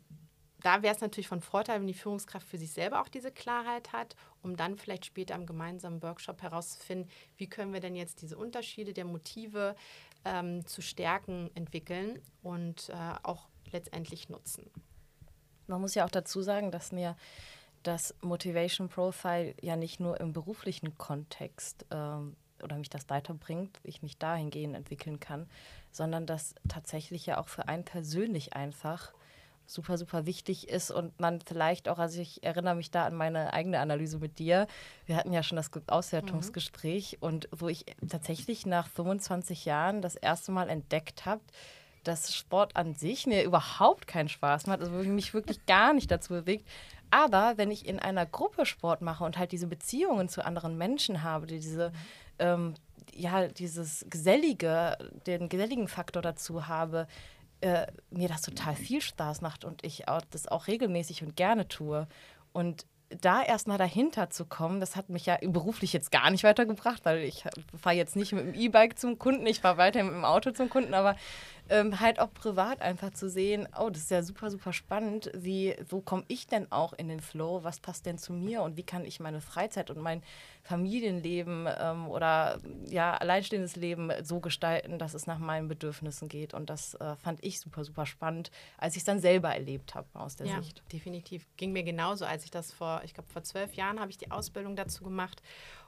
[0.61, 3.91] da wäre es natürlich von Vorteil, wenn die Führungskraft für sich selber auch diese Klarheit
[3.91, 8.37] hat, um dann vielleicht später im gemeinsamen Workshop herauszufinden, wie können wir denn jetzt diese
[8.37, 9.75] Unterschiede der Motive
[10.23, 12.93] ähm, zu Stärken entwickeln und äh,
[13.23, 14.71] auch letztendlich nutzen.
[15.67, 17.15] Man muss ja auch dazu sagen, dass mir
[17.83, 24.01] das Motivation Profile ja nicht nur im beruflichen Kontext ähm, oder mich das weiterbringt, ich
[24.01, 25.47] mich dahingehend entwickeln kann,
[25.91, 29.13] sondern dass tatsächlich ja auch für einen persönlich einfach
[29.65, 33.53] super, super wichtig ist und man vielleicht auch, also ich erinnere mich da an meine
[33.53, 34.67] eigene Analyse mit dir.
[35.05, 37.27] Wir hatten ja schon das Auswertungsgespräch mhm.
[37.27, 41.41] und wo ich tatsächlich nach 25 Jahren das erste Mal entdeckt habe,
[42.03, 46.33] dass Sport an sich mir überhaupt keinen Spaß macht, also mich wirklich gar nicht dazu
[46.33, 46.67] bewegt.
[47.11, 51.21] Aber wenn ich in einer Gruppe Sport mache und halt diese Beziehungen zu anderen Menschen
[51.23, 51.91] habe, diese,
[52.39, 52.73] ähm,
[53.13, 57.07] ja, dieses Gesellige, den geselligen Faktor dazu habe,
[57.61, 61.67] äh, mir das total viel Spaß macht und ich auch, das auch regelmäßig und gerne
[61.67, 62.07] tue.
[62.51, 62.85] Und
[63.21, 67.19] da erstmal dahinter zu kommen, das hat mich ja beruflich jetzt gar nicht weitergebracht, weil
[67.19, 67.43] ich
[67.79, 70.69] fahre jetzt nicht mit dem E-Bike zum Kunden, ich fahre weiter mit dem Auto zum
[70.69, 71.15] Kunden, aber
[71.69, 75.75] ähm, halt auch privat einfach zu sehen, oh, das ist ja super, super spannend, wie,
[75.87, 78.83] wo komme ich denn auch in den Flow, was passt denn zu mir und wie
[78.83, 80.21] kann ich meine Freizeit und mein
[80.63, 86.69] Familienleben ähm, oder ja, alleinstehendes Leben so gestalten, dass es nach meinen Bedürfnissen geht und
[86.69, 90.35] das äh, fand ich super, super spannend, als ich es dann selber erlebt habe aus
[90.35, 90.83] der ja, Sicht.
[90.91, 91.47] definitiv.
[91.55, 94.31] Ging mir genauso, als ich das vor, ich glaube vor zwölf Jahren habe ich die
[94.31, 95.41] Ausbildung dazu gemacht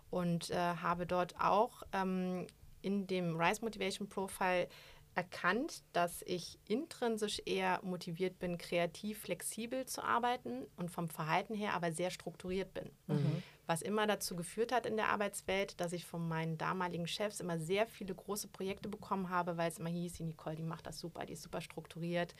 [0.10, 2.48] und äh, habe dort auch ähm,
[2.82, 4.68] in dem Rise Motivation Profile
[5.16, 11.74] erkannt, dass ich intrinsisch eher motiviert bin, kreativ, flexibel zu arbeiten und vom Verhalten her
[11.74, 12.92] aber sehr strukturiert bin.
[13.08, 13.44] Mhm.
[13.66, 17.58] Was immer dazu geführt hat in der Arbeitswelt, dass ich von meinen damaligen Chefs immer
[17.58, 21.00] sehr viele große Projekte bekommen habe, weil es immer hieß, die Nicole, die macht das
[21.00, 22.36] super, die ist super strukturiert.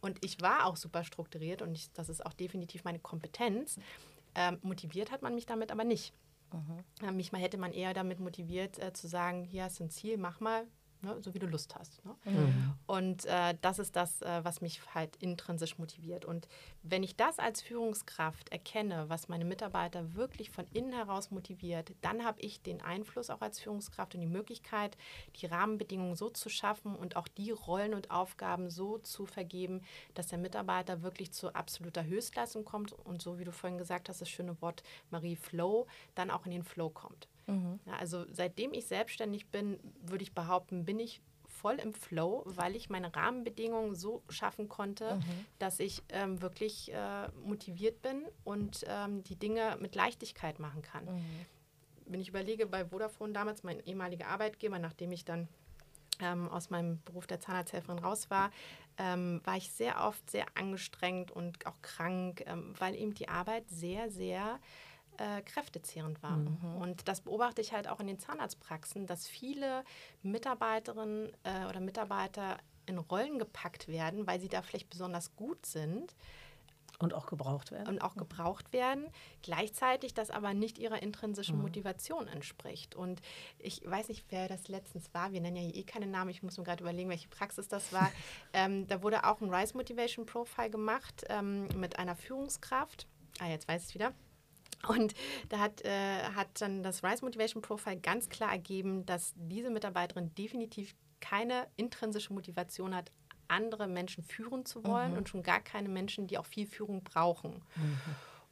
[0.00, 3.80] Und ich war auch super strukturiert und ich, das ist auch definitiv meine Kompetenz.
[4.34, 6.12] Ähm, motiviert hat man mich damit aber nicht.
[6.52, 7.16] Mhm.
[7.16, 10.16] Mich mal hätte man eher damit motiviert, äh, zu sagen, hier hast du ein Ziel,
[10.16, 10.66] mach mal,
[11.02, 12.04] ne, so wie du Lust hast.
[12.04, 12.14] Ne?
[12.24, 12.74] Mhm.
[12.86, 16.24] Und äh, das ist das, äh, was mich halt intrinsisch motiviert.
[16.24, 16.48] Und
[16.82, 22.24] wenn ich das als Führungskraft erkenne, was meine Mitarbeiter wirklich von innen heraus motiviert, dann
[22.24, 24.96] habe ich den Einfluss auch als Führungskraft und die Möglichkeit,
[25.36, 29.82] die Rahmenbedingungen so zu schaffen und auch die Rollen und Aufgaben so zu vergeben,
[30.14, 34.20] dass der Mitarbeiter wirklich zu absoluter Höchstleistung kommt und so wie du vorhin gesagt hast,
[34.20, 37.28] das schöne Wort Marie Flow, dann auch in den Flow kommt.
[37.48, 37.80] Mhm.
[37.86, 42.76] Ja, also seitdem ich selbstständig bin, würde ich behaupten, bin ich voll im Flow, weil
[42.76, 45.46] ich meine Rahmenbedingungen so schaffen konnte, mhm.
[45.58, 51.06] dass ich ähm, wirklich äh, motiviert bin und ähm, die Dinge mit Leichtigkeit machen kann.
[51.06, 51.46] Mhm.
[52.06, 55.48] Wenn ich überlege, bei Vodafone damals, mein ehemaliger Arbeitgeber, nachdem ich dann
[56.20, 58.50] ähm, aus meinem Beruf der Zahnarzthelferin raus war,
[58.96, 63.68] ähm, war ich sehr oft sehr angestrengt und auch krank, ähm, weil eben die Arbeit
[63.68, 64.87] sehr, sehr äh,
[65.42, 66.36] kräftezehrend war.
[66.36, 66.76] Mhm.
[66.80, 69.84] Und das beobachte ich halt auch in den Zahnarztpraxen, dass viele
[70.22, 76.14] Mitarbeiterinnen äh, oder Mitarbeiter in Rollen gepackt werden, weil sie da vielleicht besonders gut sind.
[77.00, 77.86] Und auch gebraucht werden.
[77.86, 79.06] Und auch gebraucht werden.
[79.42, 81.62] Gleichzeitig das aber nicht ihrer intrinsischen mhm.
[81.62, 82.96] Motivation entspricht.
[82.96, 83.20] Und
[83.60, 85.30] ich weiß nicht, wer das letztens war.
[85.30, 86.30] Wir nennen ja hier eh keine Namen.
[86.30, 88.10] Ich muss mir gerade überlegen, welche Praxis das war.
[88.52, 93.06] ähm, da wurde auch ein Rise Motivation Profile gemacht ähm, mit einer Führungskraft.
[93.38, 94.12] Ah, jetzt weiß ich es wieder.
[94.86, 95.14] Und
[95.48, 100.34] da hat, äh, hat dann das Rise Motivation Profile ganz klar ergeben, dass diese Mitarbeiterin
[100.36, 103.10] definitiv keine intrinsische Motivation hat,
[103.48, 105.18] andere Menschen führen zu wollen mhm.
[105.18, 107.62] und schon gar keine Menschen, die auch viel Führung brauchen.
[107.76, 107.98] Mhm.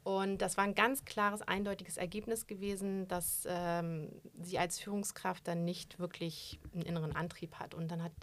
[0.03, 4.09] Und das war ein ganz klares, eindeutiges Ergebnis gewesen, dass ähm,
[4.41, 7.73] sie als Führungskraft dann nicht wirklich einen inneren Antrieb hat.
[7.73, 8.13] Und dann hat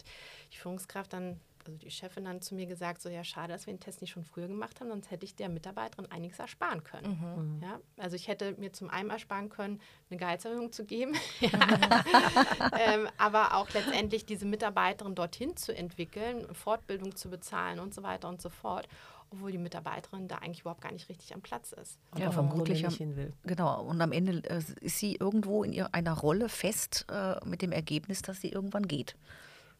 [0.53, 3.75] die Führungskraft dann also die Chefin dann zu mir gesagt, so ja, schade, dass wir
[3.75, 7.19] den Test nicht schon früher gemacht haben, sonst hätte ich der Mitarbeiterin einiges ersparen können.
[7.21, 7.63] Mhm.
[7.63, 13.55] Ja, also ich hätte mir zum einen ersparen können, eine Gehaltserhöhung zu geben, ähm, aber
[13.55, 18.49] auch letztendlich diese Mitarbeiterin dorthin zu entwickeln, Fortbildung zu bezahlen und so weiter und so
[18.49, 18.89] fort
[19.35, 21.99] obwohl die Mitarbeiterin da eigentlich überhaupt gar nicht richtig am Platz ist.
[22.13, 23.33] Und ja, vermutlich nicht hin will.
[23.45, 27.73] Genau, und am Ende äh, ist sie irgendwo in einer Rolle fest äh, mit dem
[27.73, 29.17] Ergebnis, dass sie irgendwann geht.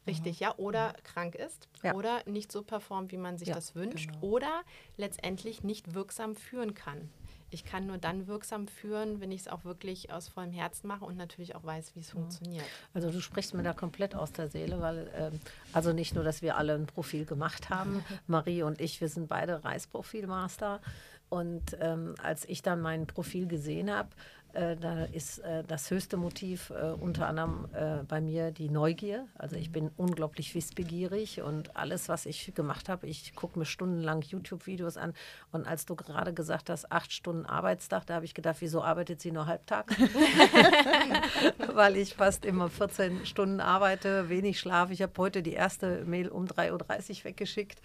[0.07, 0.55] Richtig, ja.
[0.57, 1.93] Oder krank ist ja.
[1.93, 4.25] oder nicht so performt, wie man sich ja, das wünscht genau.
[4.25, 4.61] oder
[4.97, 7.09] letztendlich nicht wirksam führen kann.
[7.51, 11.05] Ich kann nur dann wirksam führen, wenn ich es auch wirklich aus vollem Herzen mache
[11.05, 12.15] und natürlich auch weiß, wie es ja.
[12.15, 12.65] funktioniert.
[12.93, 15.39] Also du sprichst mir da komplett aus der Seele, weil ähm,
[15.71, 19.29] also nicht nur, dass wir alle ein Profil gemacht haben, Marie und ich, wir sind
[19.29, 20.81] beide Reisprofilmaster.
[21.29, 24.09] Und ähm, als ich dann mein Profil gesehen habe,
[24.55, 29.27] äh, da ist äh, das höchste Motiv äh, unter anderem äh, bei mir die Neugier.
[29.37, 34.21] Also ich bin unglaublich wissbegierig und alles, was ich gemacht habe, ich gucke mir stundenlang
[34.21, 35.13] YouTube-Videos an.
[35.51, 39.21] Und als du gerade gesagt hast, acht Stunden Arbeitstag, da habe ich gedacht, wieso arbeitet
[39.21, 39.87] sie nur halbtag?
[41.73, 44.93] Weil ich fast immer 14 Stunden arbeite, wenig schlafe.
[44.93, 46.71] Ich habe heute die erste Mail um 3.30
[47.19, 47.81] Uhr weggeschickt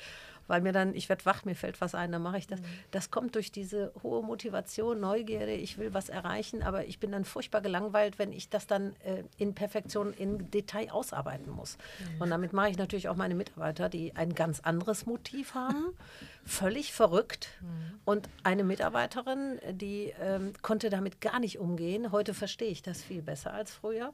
[0.51, 2.61] weil mir dann, ich werde wach, mir fällt was ein, dann mache ich das.
[2.61, 2.65] Mhm.
[2.91, 7.25] Das kommt durch diese hohe Motivation, Neugierde, ich will was erreichen, aber ich bin dann
[7.25, 11.79] furchtbar gelangweilt, wenn ich das dann äh, in Perfektion, in Detail ausarbeiten muss.
[12.17, 12.23] Mhm.
[12.23, 15.95] Und damit mache ich natürlich auch meine Mitarbeiter, die ein ganz anderes Motiv haben,
[16.45, 17.49] völlig verrückt.
[17.61, 18.01] Mhm.
[18.05, 22.11] Und eine Mitarbeiterin, die ähm, konnte damit gar nicht umgehen.
[22.11, 24.13] Heute verstehe ich das viel besser als früher,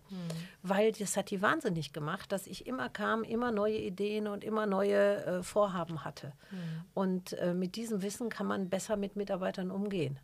[0.62, 4.66] weil das hat die wahnsinnig gemacht, dass ich immer kam, immer neue Ideen und immer
[4.66, 6.26] neue äh, Vorhaben hatte.
[6.27, 6.33] Seite.
[6.51, 6.85] Mhm.
[6.95, 10.19] Und äh, mit diesem Wissen kann man besser mit Mitarbeitern umgehen.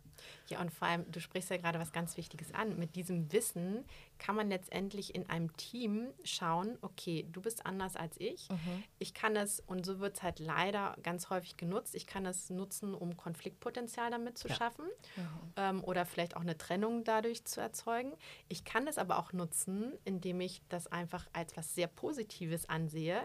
[0.47, 2.77] Ja, und vor allem, du sprichst ja gerade was ganz Wichtiges an.
[2.77, 3.85] Mit diesem Wissen
[4.19, 8.49] kann man letztendlich in einem Team schauen, okay, du bist anders als ich.
[8.49, 8.83] Mhm.
[8.99, 12.49] Ich kann es, und so wird es halt leider ganz häufig genutzt, ich kann es
[12.49, 14.55] nutzen, um Konfliktpotenzial damit zu ja.
[14.55, 15.53] schaffen mhm.
[15.55, 18.13] ähm, oder vielleicht auch eine Trennung dadurch zu erzeugen.
[18.49, 23.21] Ich kann es aber auch nutzen, indem ich das einfach als was sehr Positives ansehe,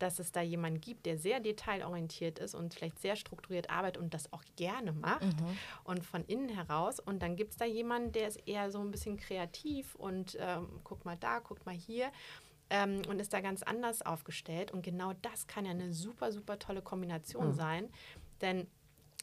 [0.00, 4.14] dass es da jemanden gibt, der sehr detailorientiert ist und vielleicht sehr strukturiert arbeitet und
[4.14, 5.58] das auch gerne macht mhm.
[5.84, 7.00] und von innen heraus.
[7.00, 10.80] Und dann gibt es da jemanden, der ist eher so ein bisschen kreativ und ähm,
[10.84, 12.10] guckt mal da, guckt mal hier.
[12.72, 14.70] Ähm, und ist da ganz anders aufgestellt.
[14.70, 17.54] Und genau das kann ja eine super, super tolle Kombination mhm.
[17.54, 17.88] sein.
[18.40, 18.68] Denn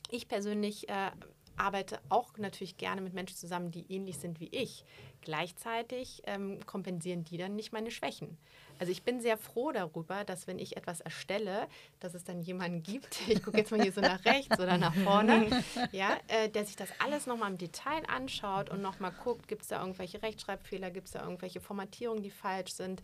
[0.10, 1.12] ich persönlich äh,
[1.58, 4.86] arbeite auch natürlich gerne mit Menschen zusammen, die ähnlich sind wie ich.
[5.22, 8.38] Gleichzeitig ähm, kompensieren die dann nicht meine Schwächen.
[8.80, 11.68] Also ich bin sehr froh darüber, dass wenn ich etwas erstelle,
[12.00, 14.94] dass es dann jemanden gibt, ich gucke jetzt mal hier so nach rechts oder nach
[14.94, 19.64] vorne, ja, äh, der sich das alles nochmal im Detail anschaut und nochmal guckt, gibt
[19.64, 23.02] es da irgendwelche Rechtschreibfehler, gibt es da irgendwelche Formatierungen, die falsch sind.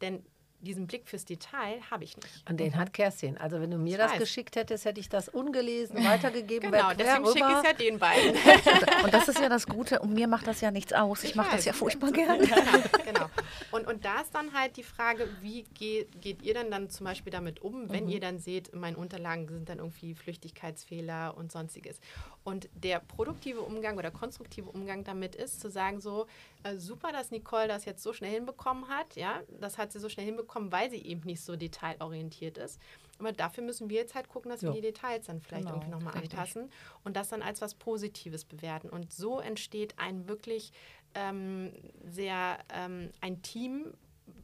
[0.00, 0.24] Denn
[0.64, 2.48] diesen Blick fürs Detail habe ich nicht.
[2.48, 2.76] Und den mhm.
[2.76, 3.36] hat Kerstin.
[3.38, 4.18] Also wenn du mir ich das weiß.
[4.18, 6.70] geschickt hättest, hätte ich das ungelesen weitergegeben.
[6.70, 8.34] genau, deswegen schicke ich es ja den beiden.
[9.04, 10.00] und das ist ja das Gute.
[10.00, 11.22] Und mir macht das ja nichts aus.
[11.22, 12.44] Ich, ich mache das ja furchtbar gerne.
[12.44, 13.26] Genau, genau.
[13.70, 17.04] Und, und da ist dann halt die Frage, wie geht, geht ihr denn dann zum
[17.04, 18.10] Beispiel damit um, wenn mhm.
[18.10, 22.00] ihr dann seht, in meinen Unterlagen sind dann irgendwie Flüchtigkeitsfehler und sonstiges.
[22.44, 26.26] Und der produktive Umgang oder konstruktive Umgang damit ist, zu sagen so,
[26.64, 29.14] äh, super, dass Nicole das jetzt so schnell hinbekommen hat.
[29.16, 32.80] Ja, das hat sie so schnell hinbekommen, weil sie eben nicht so detailorientiert ist.
[33.18, 34.70] Aber dafür müssen wir jetzt halt gucken, dass jo.
[34.70, 36.70] wir die Details dann vielleicht genau, irgendwie nochmal anpassen
[37.04, 38.88] und das dann als was Positives bewerten.
[38.88, 40.72] Und so entsteht ein wirklich
[41.14, 41.72] ähm,
[42.04, 43.94] sehr, ähm, ein Team,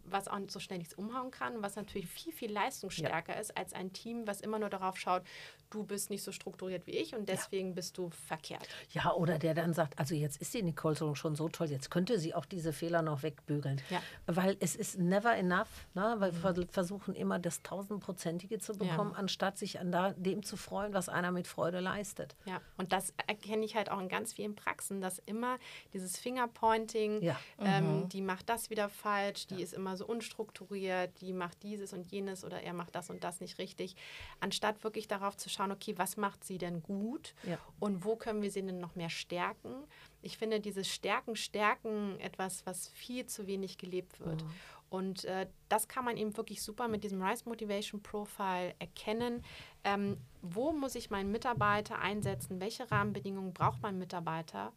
[0.04, 3.40] was auch so schnell nichts umhauen kann, was natürlich viel, viel leistungsstärker ja.
[3.40, 5.22] ist als ein Team, was immer nur darauf schaut,
[5.70, 7.74] du bist nicht so strukturiert wie ich und deswegen ja.
[7.74, 8.68] bist du verkehrt.
[8.92, 12.18] Ja, oder der dann sagt, also jetzt ist die Nicole schon so toll, jetzt könnte
[12.18, 13.80] sie auch diese Fehler noch wegbügeln.
[13.90, 14.02] Ja.
[14.26, 16.16] Weil es ist never enough, ne?
[16.18, 16.56] weil mhm.
[16.56, 19.18] wir versuchen immer das tausendprozentige zu bekommen, ja.
[19.18, 22.34] anstatt sich an da, dem zu freuen, was einer mit Freude leistet.
[22.44, 25.58] Ja, und das erkenne ich halt auch in ganz vielen Praxen, dass immer
[25.92, 27.38] dieses Fingerpointing, ja.
[27.60, 28.08] ähm, mhm.
[28.08, 32.44] die macht das wieder falsch, die ist immer so unstrukturiert, die macht dieses und jenes
[32.44, 33.96] oder er macht das und das nicht richtig,
[34.40, 37.58] anstatt wirklich darauf zu schauen, schauen, okay, was macht sie denn gut ja.
[37.78, 39.74] und wo können wir sie denn noch mehr stärken.
[40.22, 44.42] Ich finde dieses Stärken, Stärken etwas, was viel zu wenig gelebt wird.
[44.42, 44.50] Mhm.
[44.88, 49.44] Und äh, das kann man eben wirklich super mit diesem Rise Motivation Profile erkennen.
[49.84, 52.60] Ähm, wo muss ich meinen Mitarbeiter einsetzen?
[52.60, 54.72] Welche Rahmenbedingungen braucht mein Mitarbeiter,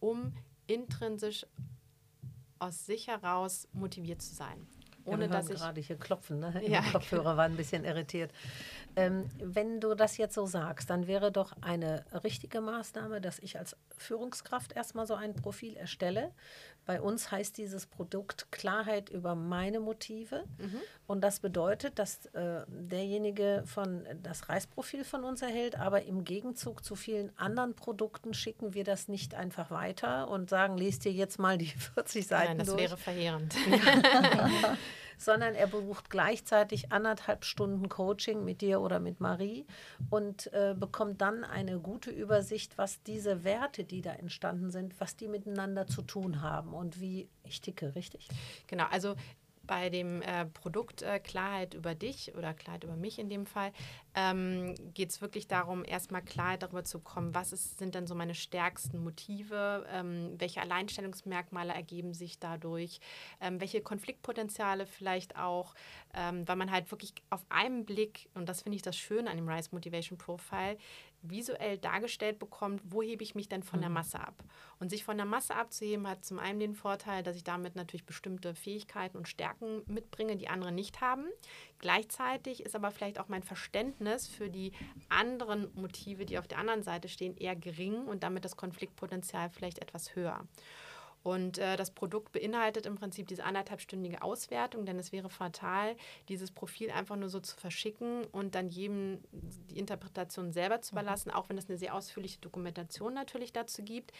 [0.00, 0.34] um
[0.66, 1.46] intrinsisch
[2.58, 4.66] aus sich heraus motiviert zu sein?
[5.04, 6.62] Ohne ja, dass ich gerade hier klopfen, ne?
[6.66, 6.82] Ja.
[6.92, 8.30] Kopfhörer war ein bisschen irritiert.
[8.96, 13.58] Ähm, wenn du das jetzt so sagst, dann wäre doch eine richtige Maßnahme, dass ich
[13.58, 16.32] als Führungskraft erstmal so ein Profil erstelle.
[16.86, 20.44] Bei uns heißt dieses Produkt Klarheit über meine Motive.
[20.58, 20.80] Mhm.
[21.06, 26.84] Und das bedeutet, dass äh, derjenige von das Reisprofil von uns erhält, aber im Gegenzug
[26.84, 31.38] zu vielen anderen Produkten schicken wir das nicht einfach weiter und sagen, lest dir jetzt
[31.38, 32.80] mal die 40 Seiten Nein, das durch.
[32.80, 33.54] wäre verheerend.
[35.24, 39.66] sondern er besucht gleichzeitig anderthalb Stunden Coaching mit dir oder mit Marie
[40.10, 45.16] und äh, bekommt dann eine gute Übersicht, was diese Werte, die da entstanden sind, was
[45.16, 48.28] die miteinander zu tun haben und wie ich ticke, richtig?
[48.66, 49.14] Genau, also
[49.66, 53.72] bei dem äh, Produkt äh, Klarheit über dich oder Klarheit über mich in dem Fall
[54.14, 58.14] ähm, geht es wirklich darum, erstmal Klarheit darüber zu kommen, was ist, sind denn so
[58.14, 63.00] meine stärksten Motive, ähm, welche Alleinstellungsmerkmale ergeben sich dadurch,
[63.40, 65.74] ähm, welche Konfliktpotenziale vielleicht auch,
[66.14, 69.36] ähm, weil man halt wirklich auf einen Blick, und das finde ich das Schöne an
[69.36, 70.78] dem Rise Motivation Profile,
[71.30, 73.82] visuell dargestellt bekommt, wo hebe ich mich denn von mhm.
[73.82, 74.44] der Masse ab.
[74.78, 78.06] Und sich von der Masse abzuheben hat zum einen den Vorteil, dass ich damit natürlich
[78.06, 81.26] bestimmte Fähigkeiten und Stärken mitbringe, die andere nicht haben.
[81.78, 84.72] Gleichzeitig ist aber vielleicht auch mein Verständnis für die
[85.08, 89.78] anderen Motive, die auf der anderen Seite stehen, eher gering und damit das Konfliktpotenzial vielleicht
[89.80, 90.46] etwas höher.
[91.24, 95.96] Und äh, das Produkt beinhaltet im Prinzip diese anderthalbstündige Auswertung, denn es wäre fatal,
[96.28, 101.00] dieses Profil einfach nur so zu verschicken und dann jedem die Interpretation selber zu mhm.
[101.00, 104.12] überlassen, auch wenn es eine sehr ausführliche Dokumentation natürlich dazu gibt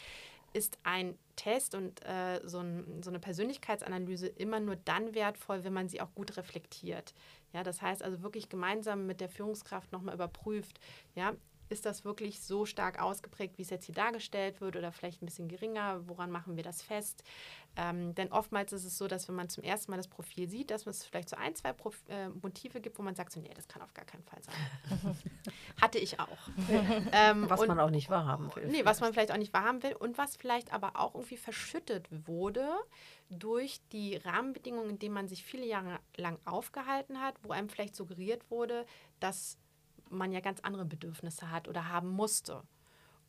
[0.55, 5.73] ist ein Test und äh, so, ein, so, eine Persönlichkeitsanalyse immer nur dann wertvoll, wenn
[5.73, 7.13] man sie auch gut reflektiert.
[7.51, 10.79] Ja, das heißt also wirklich gemeinsam mit der Führungskraft nochmal überprüft,
[11.13, 11.35] ja,
[11.69, 15.25] ist das wirklich so stark ausgeprägt, wie es jetzt hier dargestellt wird oder vielleicht ein
[15.25, 16.07] bisschen geringer?
[16.07, 17.23] Woran machen wir das fest?
[17.77, 20.71] Ähm, denn oftmals ist es so, dass wenn man zum ersten Mal das Profil sieht,
[20.71, 23.51] dass es vielleicht so ein, zwei Prof äh, Motive gibt, wo man sagt, so, nee,
[23.53, 25.17] das kann auf gar keinen Fall sein.
[25.81, 26.49] Hatte ich auch.
[27.11, 28.67] ähm, was und, man auch nicht wahrhaben will.
[28.67, 32.07] Nee, was man vielleicht auch nicht wahrhaben will und was vielleicht aber auch irgendwie verschüttet
[32.27, 32.67] wurde
[33.29, 37.95] durch die Rahmenbedingungen, in denen man sich viele Jahre lang aufgehalten hat, wo einem vielleicht
[37.95, 38.85] suggeriert wurde,
[39.19, 39.57] dass
[40.09, 42.63] man ja ganz andere Bedürfnisse hat oder haben musste.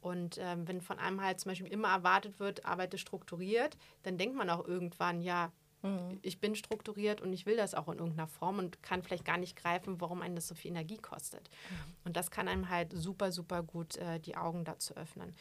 [0.00, 4.36] Und ähm, wenn von einem halt zum Beispiel immer erwartet wird, arbeite strukturiert, dann denkt
[4.36, 5.50] man auch irgendwann, ja,
[5.82, 6.18] mhm.
[6.22, 9.38] ich bin strukturiert und ich will das auch in irgendeiner Form und kann vielleicht gar
[9.38, 11.50] nicht greifen, warum einen das so viel Energie kostet.
[11.70, 11.94] Mhm.
[12.04, 15.34] Und das kann einem halt super, super gut äh, die Augen dazu öffnen.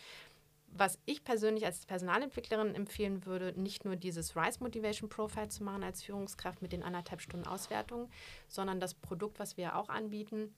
[0.77, 5.83] Was ich persönlich als Personalentwicklerin empfehlen würde, nicht nur dieses Rise Motivation Profile zu machen
[5.83, 8.09] als Führungskraft mit den anderthalb Stunden Auswertung,
[8.49, 10.53] sondern das Produkt, was wir auch anbieten,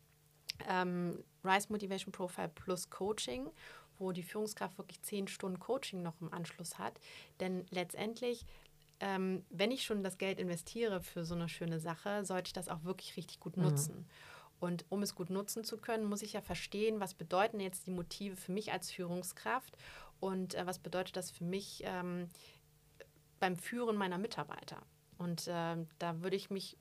[0.68, 3.50] ähm, Rise Motivation Profile plus Coaching,
[4.00, 7.00] wo die Führungskraft wirklich zehn Stunden Coaching noch im Anschluss hat.
[7.40, 8.46] Denn letztendlich,
[9.00, 12.70] ähm, wenn ich schon das Geld investiere für so eine schöne Sache, sollte ich das
[12.70, 13.64] auch wirklich richtig gut mhm.
[13.64, 14.06] nutzen.
[14.60, 17.92] Und um es gut nutzen zu können, muss ich ja verstehen, was bedeuten jetzt die
[17.92, 19.78] Motive für mich als Führungskraft
[20.20, 22.30] und äh, was bedeutet das für mich ähm,
[23.40, 24.82] beim Führen meiner Mitarbeiter.
[25.18, 26.78] Und äh, da würde ich mich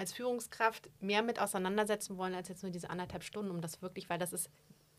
[0.00, 4.08] als Führungskraft mehr mit auseinandersetzen wollen als jetzt nur diese anderthalb Stunden, um das wirklich,
[4.08, 4.48] weil das ist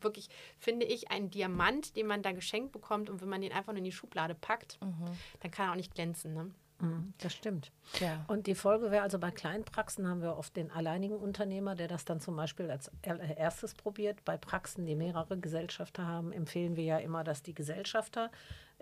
[0.00, 3.72] wirklich, finde ich, ein Diamant, den man da geschenkt bekommt und wenn man den einfach
[3.72, 5.06] nur in die Schublade packt, mhm.
[5.40, 6.34] dann kann er auch nicht glänzen.
[6.34, 6.50] Ne?
[6.82, 7.70] Mhm, das stimmt.
[8.00, 8.24] Ja.
[8.26, 11.86] Und die Folge wäre also bei kleinen Praxen haben wir oft den alleinigen Unternehmer, der
[11.86, 14.24] das dann zum Beispiel als erstes probiert.
[14.24, 18.32] Bei Praxen, die mehrere Gesellschafter haben, empfehlen wir ja immer, dass die Gesellschafter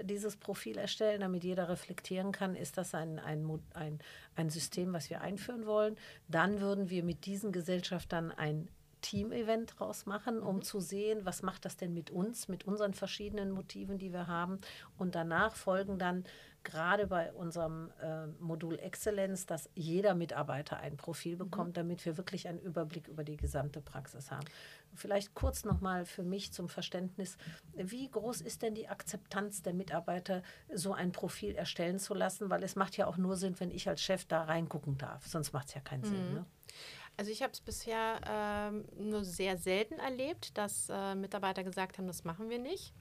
[0.01, 3.99] dieses Profil erstellen, damit jeder reflektieren kann, ist das ein, ein, ein,
[4.35, 5.99] ein System, was wir einführen wollen.
[6.27, 8.69] Dann würden wir mit diesen Gesellschaftern ein
[9.01, 10.63] Team-Event draus machen, um mhm.
[10.63, 14.61] zu sehen, was macht das denn mit uns, mit unseren verschiedenen Motiven, die wir haben.
[14.99, 16.25] Und danach folgen dann
[16.65, 21.75] gerade bei unserem äh, Modul Exzellenz, dass jeder Mitarbeiter ein Profil bekommt, mhm.
[21.75, 24.47] damit wir wirklich einen Überblick über die gesamte Praxis haben.
[24.95, 27.37] Vielleicht kurz nochmal für mich zum Verständnis,
[27.75, 30.43] wie groß ist denn die Akzeptanz der Mitarbeiter,
[30.75, 32.51] so ein Profil erstellen zu lassen?
[32.51, 35.53] Weil es macht ja auch nur Sinn, wenn ich als Chef da reingucken darf, sonst
[35.53, 36.07] macht es ja keinen mhm.
[36.07, 36.35] Sinn.
[36.35, 36.47] Ne?
[37.17, 42.07] Also ich habe es bisher ähm, nur sehr selten erlebt, dass äh, Mitarbeiter gesagt haben,
[42.07, 42.95] das machen wir nicht.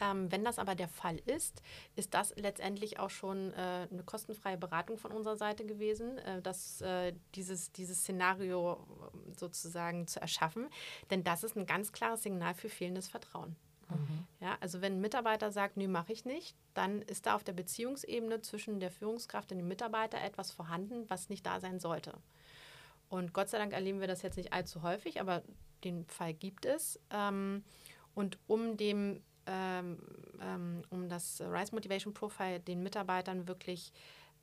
[0.00, 1.62] Ähm, wenn das aber der Fall ist,
[1.96, 6.80] ist das letztendlich auch schon äh, eine kostenfreie Beratung von unserer Seite gewesen, äh, dass,
[6.80, 10.68] äh, dieses, dieses Szenario ähm, sozusagen zu erschaffen.
[11.10, 13.56] Denn das ist ein ganz klares Signal für fehlendes Vertrauen.
[13.90, 14.26] Mhm.
[14.40, 17.52] Ja, also wenn ein Mitarbeiter sagt, nee, mache ich nicht, dann ist da auf der
[17.52, 22.14] Beziehungsebene zwischen der Führungskraft und dem Mitarbeiter etwas vorhanden, was nicht da sein sollte.
[23.08, 25.42] Und Gott sei Dank erleben wir das jetzt nicht allzu häufig, aber
[25.84, 26.98] den Fall gibt es.
[27.10, 27.62] Ähm,
[28.14, 29.98] und um dem ähm,
[30.40, 33.92] ähm, um das Rise Motivation Profile den Mitarbeitern wirklich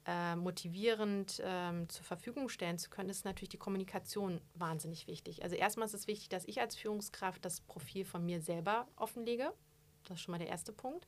[0.06, 5.44] äh, motivierend ähm, zur Verfügung stellen zu können, ist natürlich die Kommunikation wahnsinnig wichtig.
[5.44, 9.54] Also erstmal ist es wichtig, dass ich als Führungskraft das Profil von mir selber offenlege.
[10.06, 11.06] Das ist schon mal der erste Punkt.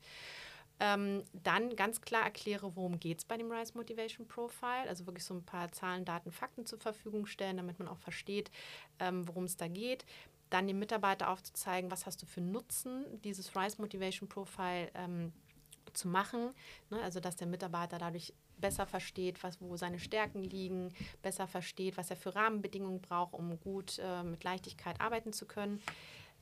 [0.80, 4.88] Ähm, dann ganz klar erkläre, worum geht es bei dem Rise Motivation Profile.
[4.88, 8.50] Also wirklich so ein paar Zahlen, Daten, Fakten zur Verfügung stellen, damit man auch versteht,
[8.98, 10.04] ähm, worum es da geht
[10.50, 15.32] dann dem Mitarbeiter aufzuzeigen, was hast du für Nutzen, dieses Rise Motivation Profile ähm,
[15.92, 16.50] zu machen.
[16.90, 17.00] Ne?
[17.02, 20.92] Also dass der Mitarbeiter dadurch besser versteht, was, wo seine Stärken liegen,
[21.22, 25.82] besser versteht, was er für Rahmenbedingungen braucht, um gut äh, mit Leichtigkeit arbeiten zu können.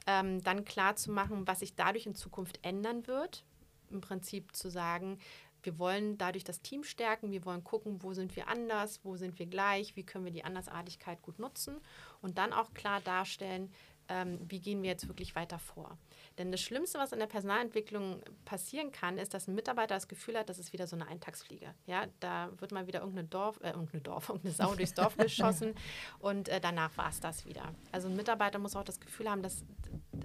[0.06, 3.44] Ähm, dann klar zu machen, was sich dadurch in Zukunft ändern wird.
[3.90, 5.18] Im Prinzip zu sagen,
[5.62, 9.38] wir wollen dadurch das Team stärken, wir wollen gucken, wo sind wir anders, wo sind
[9.38, 11.76] wir gleich, wie können wir die Andersartigkeit gut nutzen
[12.20, 13.72] und dann auch klar darstellen,
[14.12, 15.96] ähm, wie gehen wir jetzt wirklich weiter vor.
[16.36, 20.38] Denn das Schlimmste, was in der Personalentwicklung passieren kann, ist, dass ein Mitarbeiter das Gefühl
[20.38, 21.74] hat, das ist wieder so eine Eintagsfliege.
[21.86, 25.74] Ja, da wird mal wieder irgendeine Dorf, äh, irgendeine Dorf, irgendeine Sau durchs Dorf geschossen
[26.18, 27.74] und äh, danach war es das wieder.
[27.90, 29.64] Also ein Mitarbeiter muss auch das Gefühl haben, dass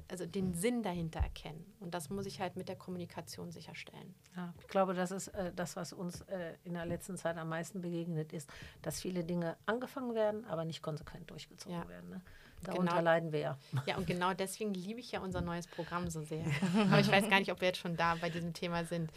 [0.09, 1.65] also den Sinn dahinter erkennen.
[1.79, 4.15] Und das muss ich halt mit der Kommunikation sicherstellen.
[4.35, 7.49] Ja, ich glaube, das ist äh, das, was uns äh, in der letzten Zeit am
[7.49, 8.49] meisten begegnet ist,
[8.81, 11.87] dass viele Dinge angefangen werden, aber nicht konsequent durchgezogen ja.
[11.87, 12.09] werden.
[12.09, 12.21] Ne?
[12.63, 13.03] Darunter genau.
[13.03, 13.57] leiden wir ja.
[13.85, 16.45] Ja, und genau deswegen liebe ich ja unser neues Programm so sehr.
[16.89, 19.11] Aber ich weiß gar nicht, ob wir jetzt schon da bei diesem Thema sind.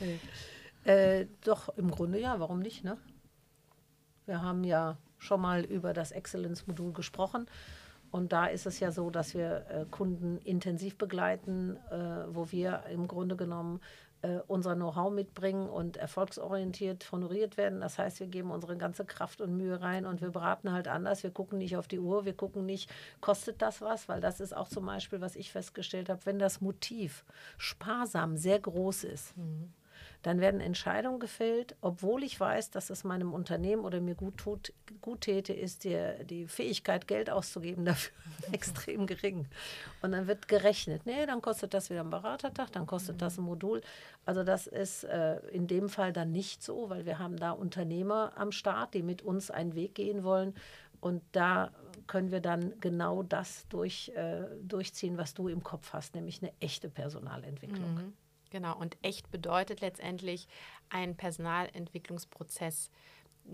[0.84, 2.84] Äh, doch, im Grunde ja, warum nicht?
[2.84, 2.96] Ne?
[4.26, 7.46] Wir haben ja schon mal über das Excellence-Modul gesprochen.
[8.11, 12.84] Und da ist es ja so, dass wir äh, Kunden intensiv begleiten, äh, wo wir
[12.90, 13.80] im Grunde genommen
[14.22, 17.80] äh, unser Know-how mitbringen und erfolgsorientiert honoriert werden.
[17.80, 21.22] Das heißt, wir geben unsere ganze Kraft und Mühe rein und wir beraten halt anders.
[21.22, 22.90] Wir gucken nicht auf die Uhr, wir gucken nicht,
[23.20, 26.61] kostet das was, weil das ist auch zum Beispiel, was ich festgestellt habe, wenn das
[26.61, 27.24] Motiv
[27.56, 29.36] sparsam sehr groß ist.
[29.36, 29.72] Mhm
[30.22, 34.72] dann werden Entscheidungen gefällt, obwohl ich weiß, dass es meinem Unternehmen oder mir gut, tut,
[35.00, 38.12] gut täte, ist die, die Fähigkeit, Geld auszugeben dafür
[38.52, 39.46] extrem gering.
[40.02, 43.44] Und dann wird gerechnet, nee, dann kostet das wieder ein Beratertag, dann kostet das ein
[43.44, 43.80] Modul.
[44.24, 48.32] Also das ist äh, in dem Fall dann nicht so, weil wir haben da Unternehmer
[48.36, 50.54] am Start, die mit uns einen Weg gehen wollen.
[51.00, 51.70] Und da
[52.06, 56.52] können wir dann genau das durch, äh, durchziehen, was du im Kopf hast, nämlich eine
[56.61, 57.94] echte Personalentwicklung.
[57.94, 58.12] Mhm.
[58.51, 60.48] Genau, und echt bedeutet letztendlich
[60.88, 62.90] ein Personalentwicklungsprozess.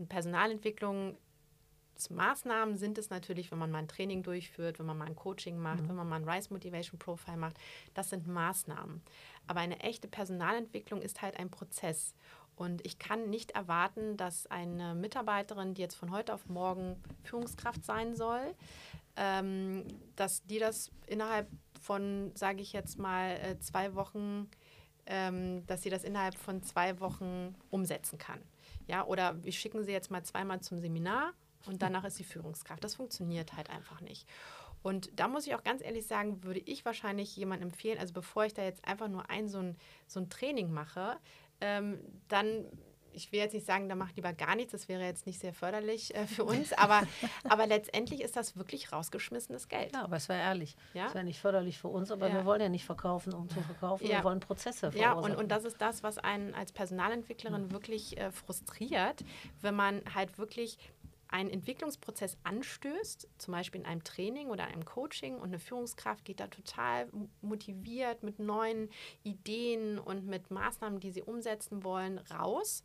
[0.08, 5.58] Personalentwicklungsmaßnahmen sind es natürlich, wenn man mal ein Training durchführt, wenn man mal ein Coaching
[5.58, 5.88] macht, mhm.
[5.90, 7.58] wenn man mal ein Rise Motivation Profile macht.
[7.94, 9.02] Das sind Maßnahmen.
[9.46, 12.14] Aber eine echte Personalentwicklung ist halt ein Prozess.
[12.56, 17.84] Und ich kann nicht erwarten, dass eine Mitarbeiterin, die jetzt von heute auf morgen Führungskraft
[17.84, 18.54] sein soll,
[19.16, 19.84] ähm,
[20.16, 21.48] dass die das innerhalb
[21.80, 24.48] von, sage ich jetzt mal, äh, zwei Wochen
[25.06, 28.40] ähm, dass sie das innerhalb von zwei Wochen umsetzen kann.
[28.86, 31.32] Ja, oder wir schicken sie jetzt mal zweimal zum Seminar
[31.66, 32.82] und danach ist sie Führungskraft.
[32.84, 34.28] Das funktioniert halt einfach nicht.
[34.82, 38.44] Und da muss ich auch ganz ehrlich sagen, würde ich wahrscheinlich jemandem empfehlen, also bevor
[38.44, 39.76] ich da jetzt einfach nur ein so ein,
[40.06, 41.16] so ein Training mache,
[41.60, 41.98] ähm,
[42.28, 42.66] dann
[43.16, 45.52] ich will jetzt nicht sagen, da macht lieber gar nichts, das wäre jetzt nicht sehr
[45.52, 47.02] förderlich äh, für uns, aber,
[47.48, 49.92] aber letztendlich ist das wirklich rausgeschmissenes Geld.
[49.94, 50.76] Ja, aber es wäre ehrlich.
[50.94, 51.06] Ja?
[51.06, 52.34] Es wäre nicht förderlich für uns, aber ja.
[52.34, 54.18] wir wollen ja nicht verkaufen, um zu verkaufen, ja.
[54.18, 55.00] wir wollen Prozesse verursachen.
[55.00, 59.24] Ja, und, und das ist das, was einen als Personalentwicklerin wirklich äh, frustriert,
[59.60, 60.78] wenn man halt wirklich
[61.28, 66.40] einen Entwicklungsprozess anstößt, zum Beispiel in einem Training oder einem Coaching und eine Führungskraft geht
[66.40, 67.08] da total
[67.42, 68.88] motiviert mit neuen
[69.22, 72.84] Ideen und mit Maßnahmen, die sie umsetzen wollen, raus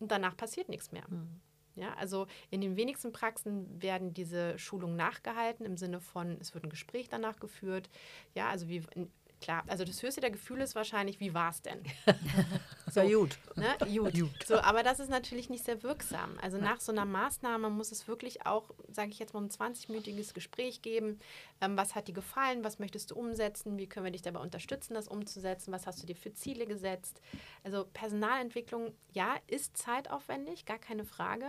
[0.00, 1.04] und danach passiert nichts mehr.
[1.08, 1.40] Mhm.
[1.76, 6.64] Ja, also in den wenigsten Praxen werden diese Schulungen nachgehalten im Sinne von, es wird
[6.64, 7.90] ein Gespräch danach geführt.
[8.34, 9.10] Ja, also wie in,
[9.40, 9.64] klar.
[9.66, 11.82] Also das höchste der Gefühle ist wahrscheinlich, wie war es denn?
[12.90, 13.38] so, ja, gut.
[13.56, 13.66] Ne?
[13.80, 14.14] gut.
[14.14, 14.46] gut.
[14.46, 16.38] So, aber das ist natürlich nicht sehr wirksam.
[16.40, 20.34] Also nach so einer Maßnahme muss es wirklich auch, sage ich jetzt mal, ein 20-minütiges
[20.34, 21.18] Gespräch geben.
[21.60, 22.64] Ähm, was hat dir gefallen?
[22.64, 23.78] Was möchtest du umsetzen?
[23.78, 25.72] Wie können wir dich dabei unterstützen, das umzusetzen?
[25.72, 27.20] Was hast du dir für Ziele gesetzt?
[27.64, 31.48] Also Personalentwicklung, ja, ist zeitaufwendig, gar keine Frage.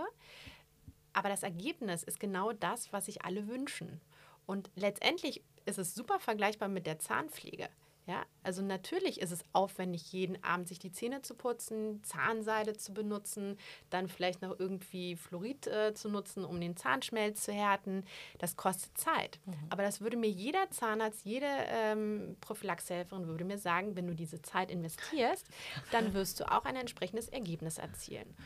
[1.13, 4.01] Aber das Ergebnis ist genau das, was sich alle wünschen.
[4.45, 7.69] Und letztendlich ist es super vergleichbar mit der Zahnpflege.
[8.07, 12.93] Ja, also natürlich ist es aufwendig, jeden Abend sich die Zähne zu putzen, Zahnseide zu
[12.93, 13.57] benutzen,
[13.89, 18.05] dann vielleicht noch irgendwie Fluorid äh, zu nutzen, um den Zahnschmelz zu härten.
[18.37, 19.39] Das kostet Zeit.
[19.45, 19.55] Mhm.
[19.69, 24.41] Aber das würde mir jeder Zahnarzt, jede ähm, Prophylaxehelferin würde mir sagen, wenn du diese
[24.41, 25.45] Zeit investierst,
[25.91, 28.37] dann wirst du auch ein entsprechendes Ergebnis erzielen.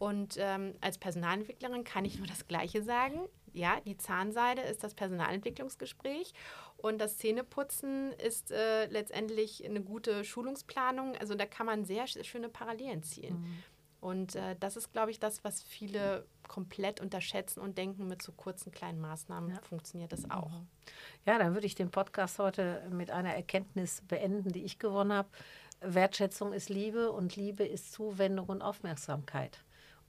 [0.00, 3.28] Und ähm, als Personalentwicklerin kann ich nur das Gleiche sagen.
[3.52, 6.32] Ja, die Zahnseide ist das Personalentwicklungsgespräch
[6.76, 11.16] und das Zähneputzen ist äh, letztendlich eine gute Schulungsplanung.
[11.16, 13.40] Also da kann man sehr schöne Parallelen ziehen.
[13.40, 13.62] Mhm.
[14.00, 18.32] Und äh, das ist, glaube ich, das, was viele komplett unterschätzen und denken, mit so
[18.32, 19.60] kurzen kleinen Maßnahmen ja.
[19.60, 20.50] funktioniert das auch.
[20.50, 20.66] Mhm.
[21.26, 25.28] Ja, dann würde ich den Podcast heute mit einer Erkenntnis beenden, die ich gewonnen habe.
[25.80, 29.58] Wertschätzung ist Liebe und Liebe ist Zuwendung und Aufmerksamkeit.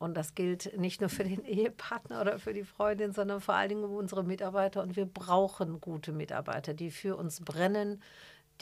[0.02, 3.70] Und das gilt nicht nur für den Ehepartner oder für die Freundin, sondern vor allen
[3.70, 4.82] Dingen für unsere Mitarbeiter.
[4.82, 8.02] Und wir brauchen gute Mitarbeiter, die für uns brennen,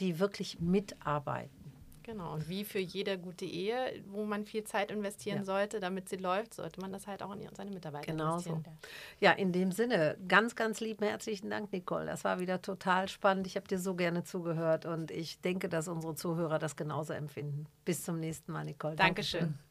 [0.00, 1.72] die wirklich mitarbeiten.
[2.02, 5.44] Genau, und wie für jede gute Ehe, wo man viel Zeit investieren ja.
[5.44, 8.64] sollte, damit sie läuft, sollte man das halt auch in seine Mitarbeiter genau investieren.
[8.64, 8.88] So.
[9.20, 12.06] Ja, in dem Sinne, ganz, ganz lieben herzlichen Dank, Nicole.
[12.06, 13.46] Das war wieder total spannend.
[13.46, 17.66] Ich habe dir so gerne zugehört und ich denke, dass unsere Zuhörer das genauso empfinden.
[17.84, 18.96] Bis zum nächsten Mal, Nicole.
[18.96, 19.40] Dankeschön.
[19.40, 19.69] Dankeschön.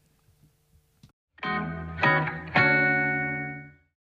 [1.42, 1.79] Thank you.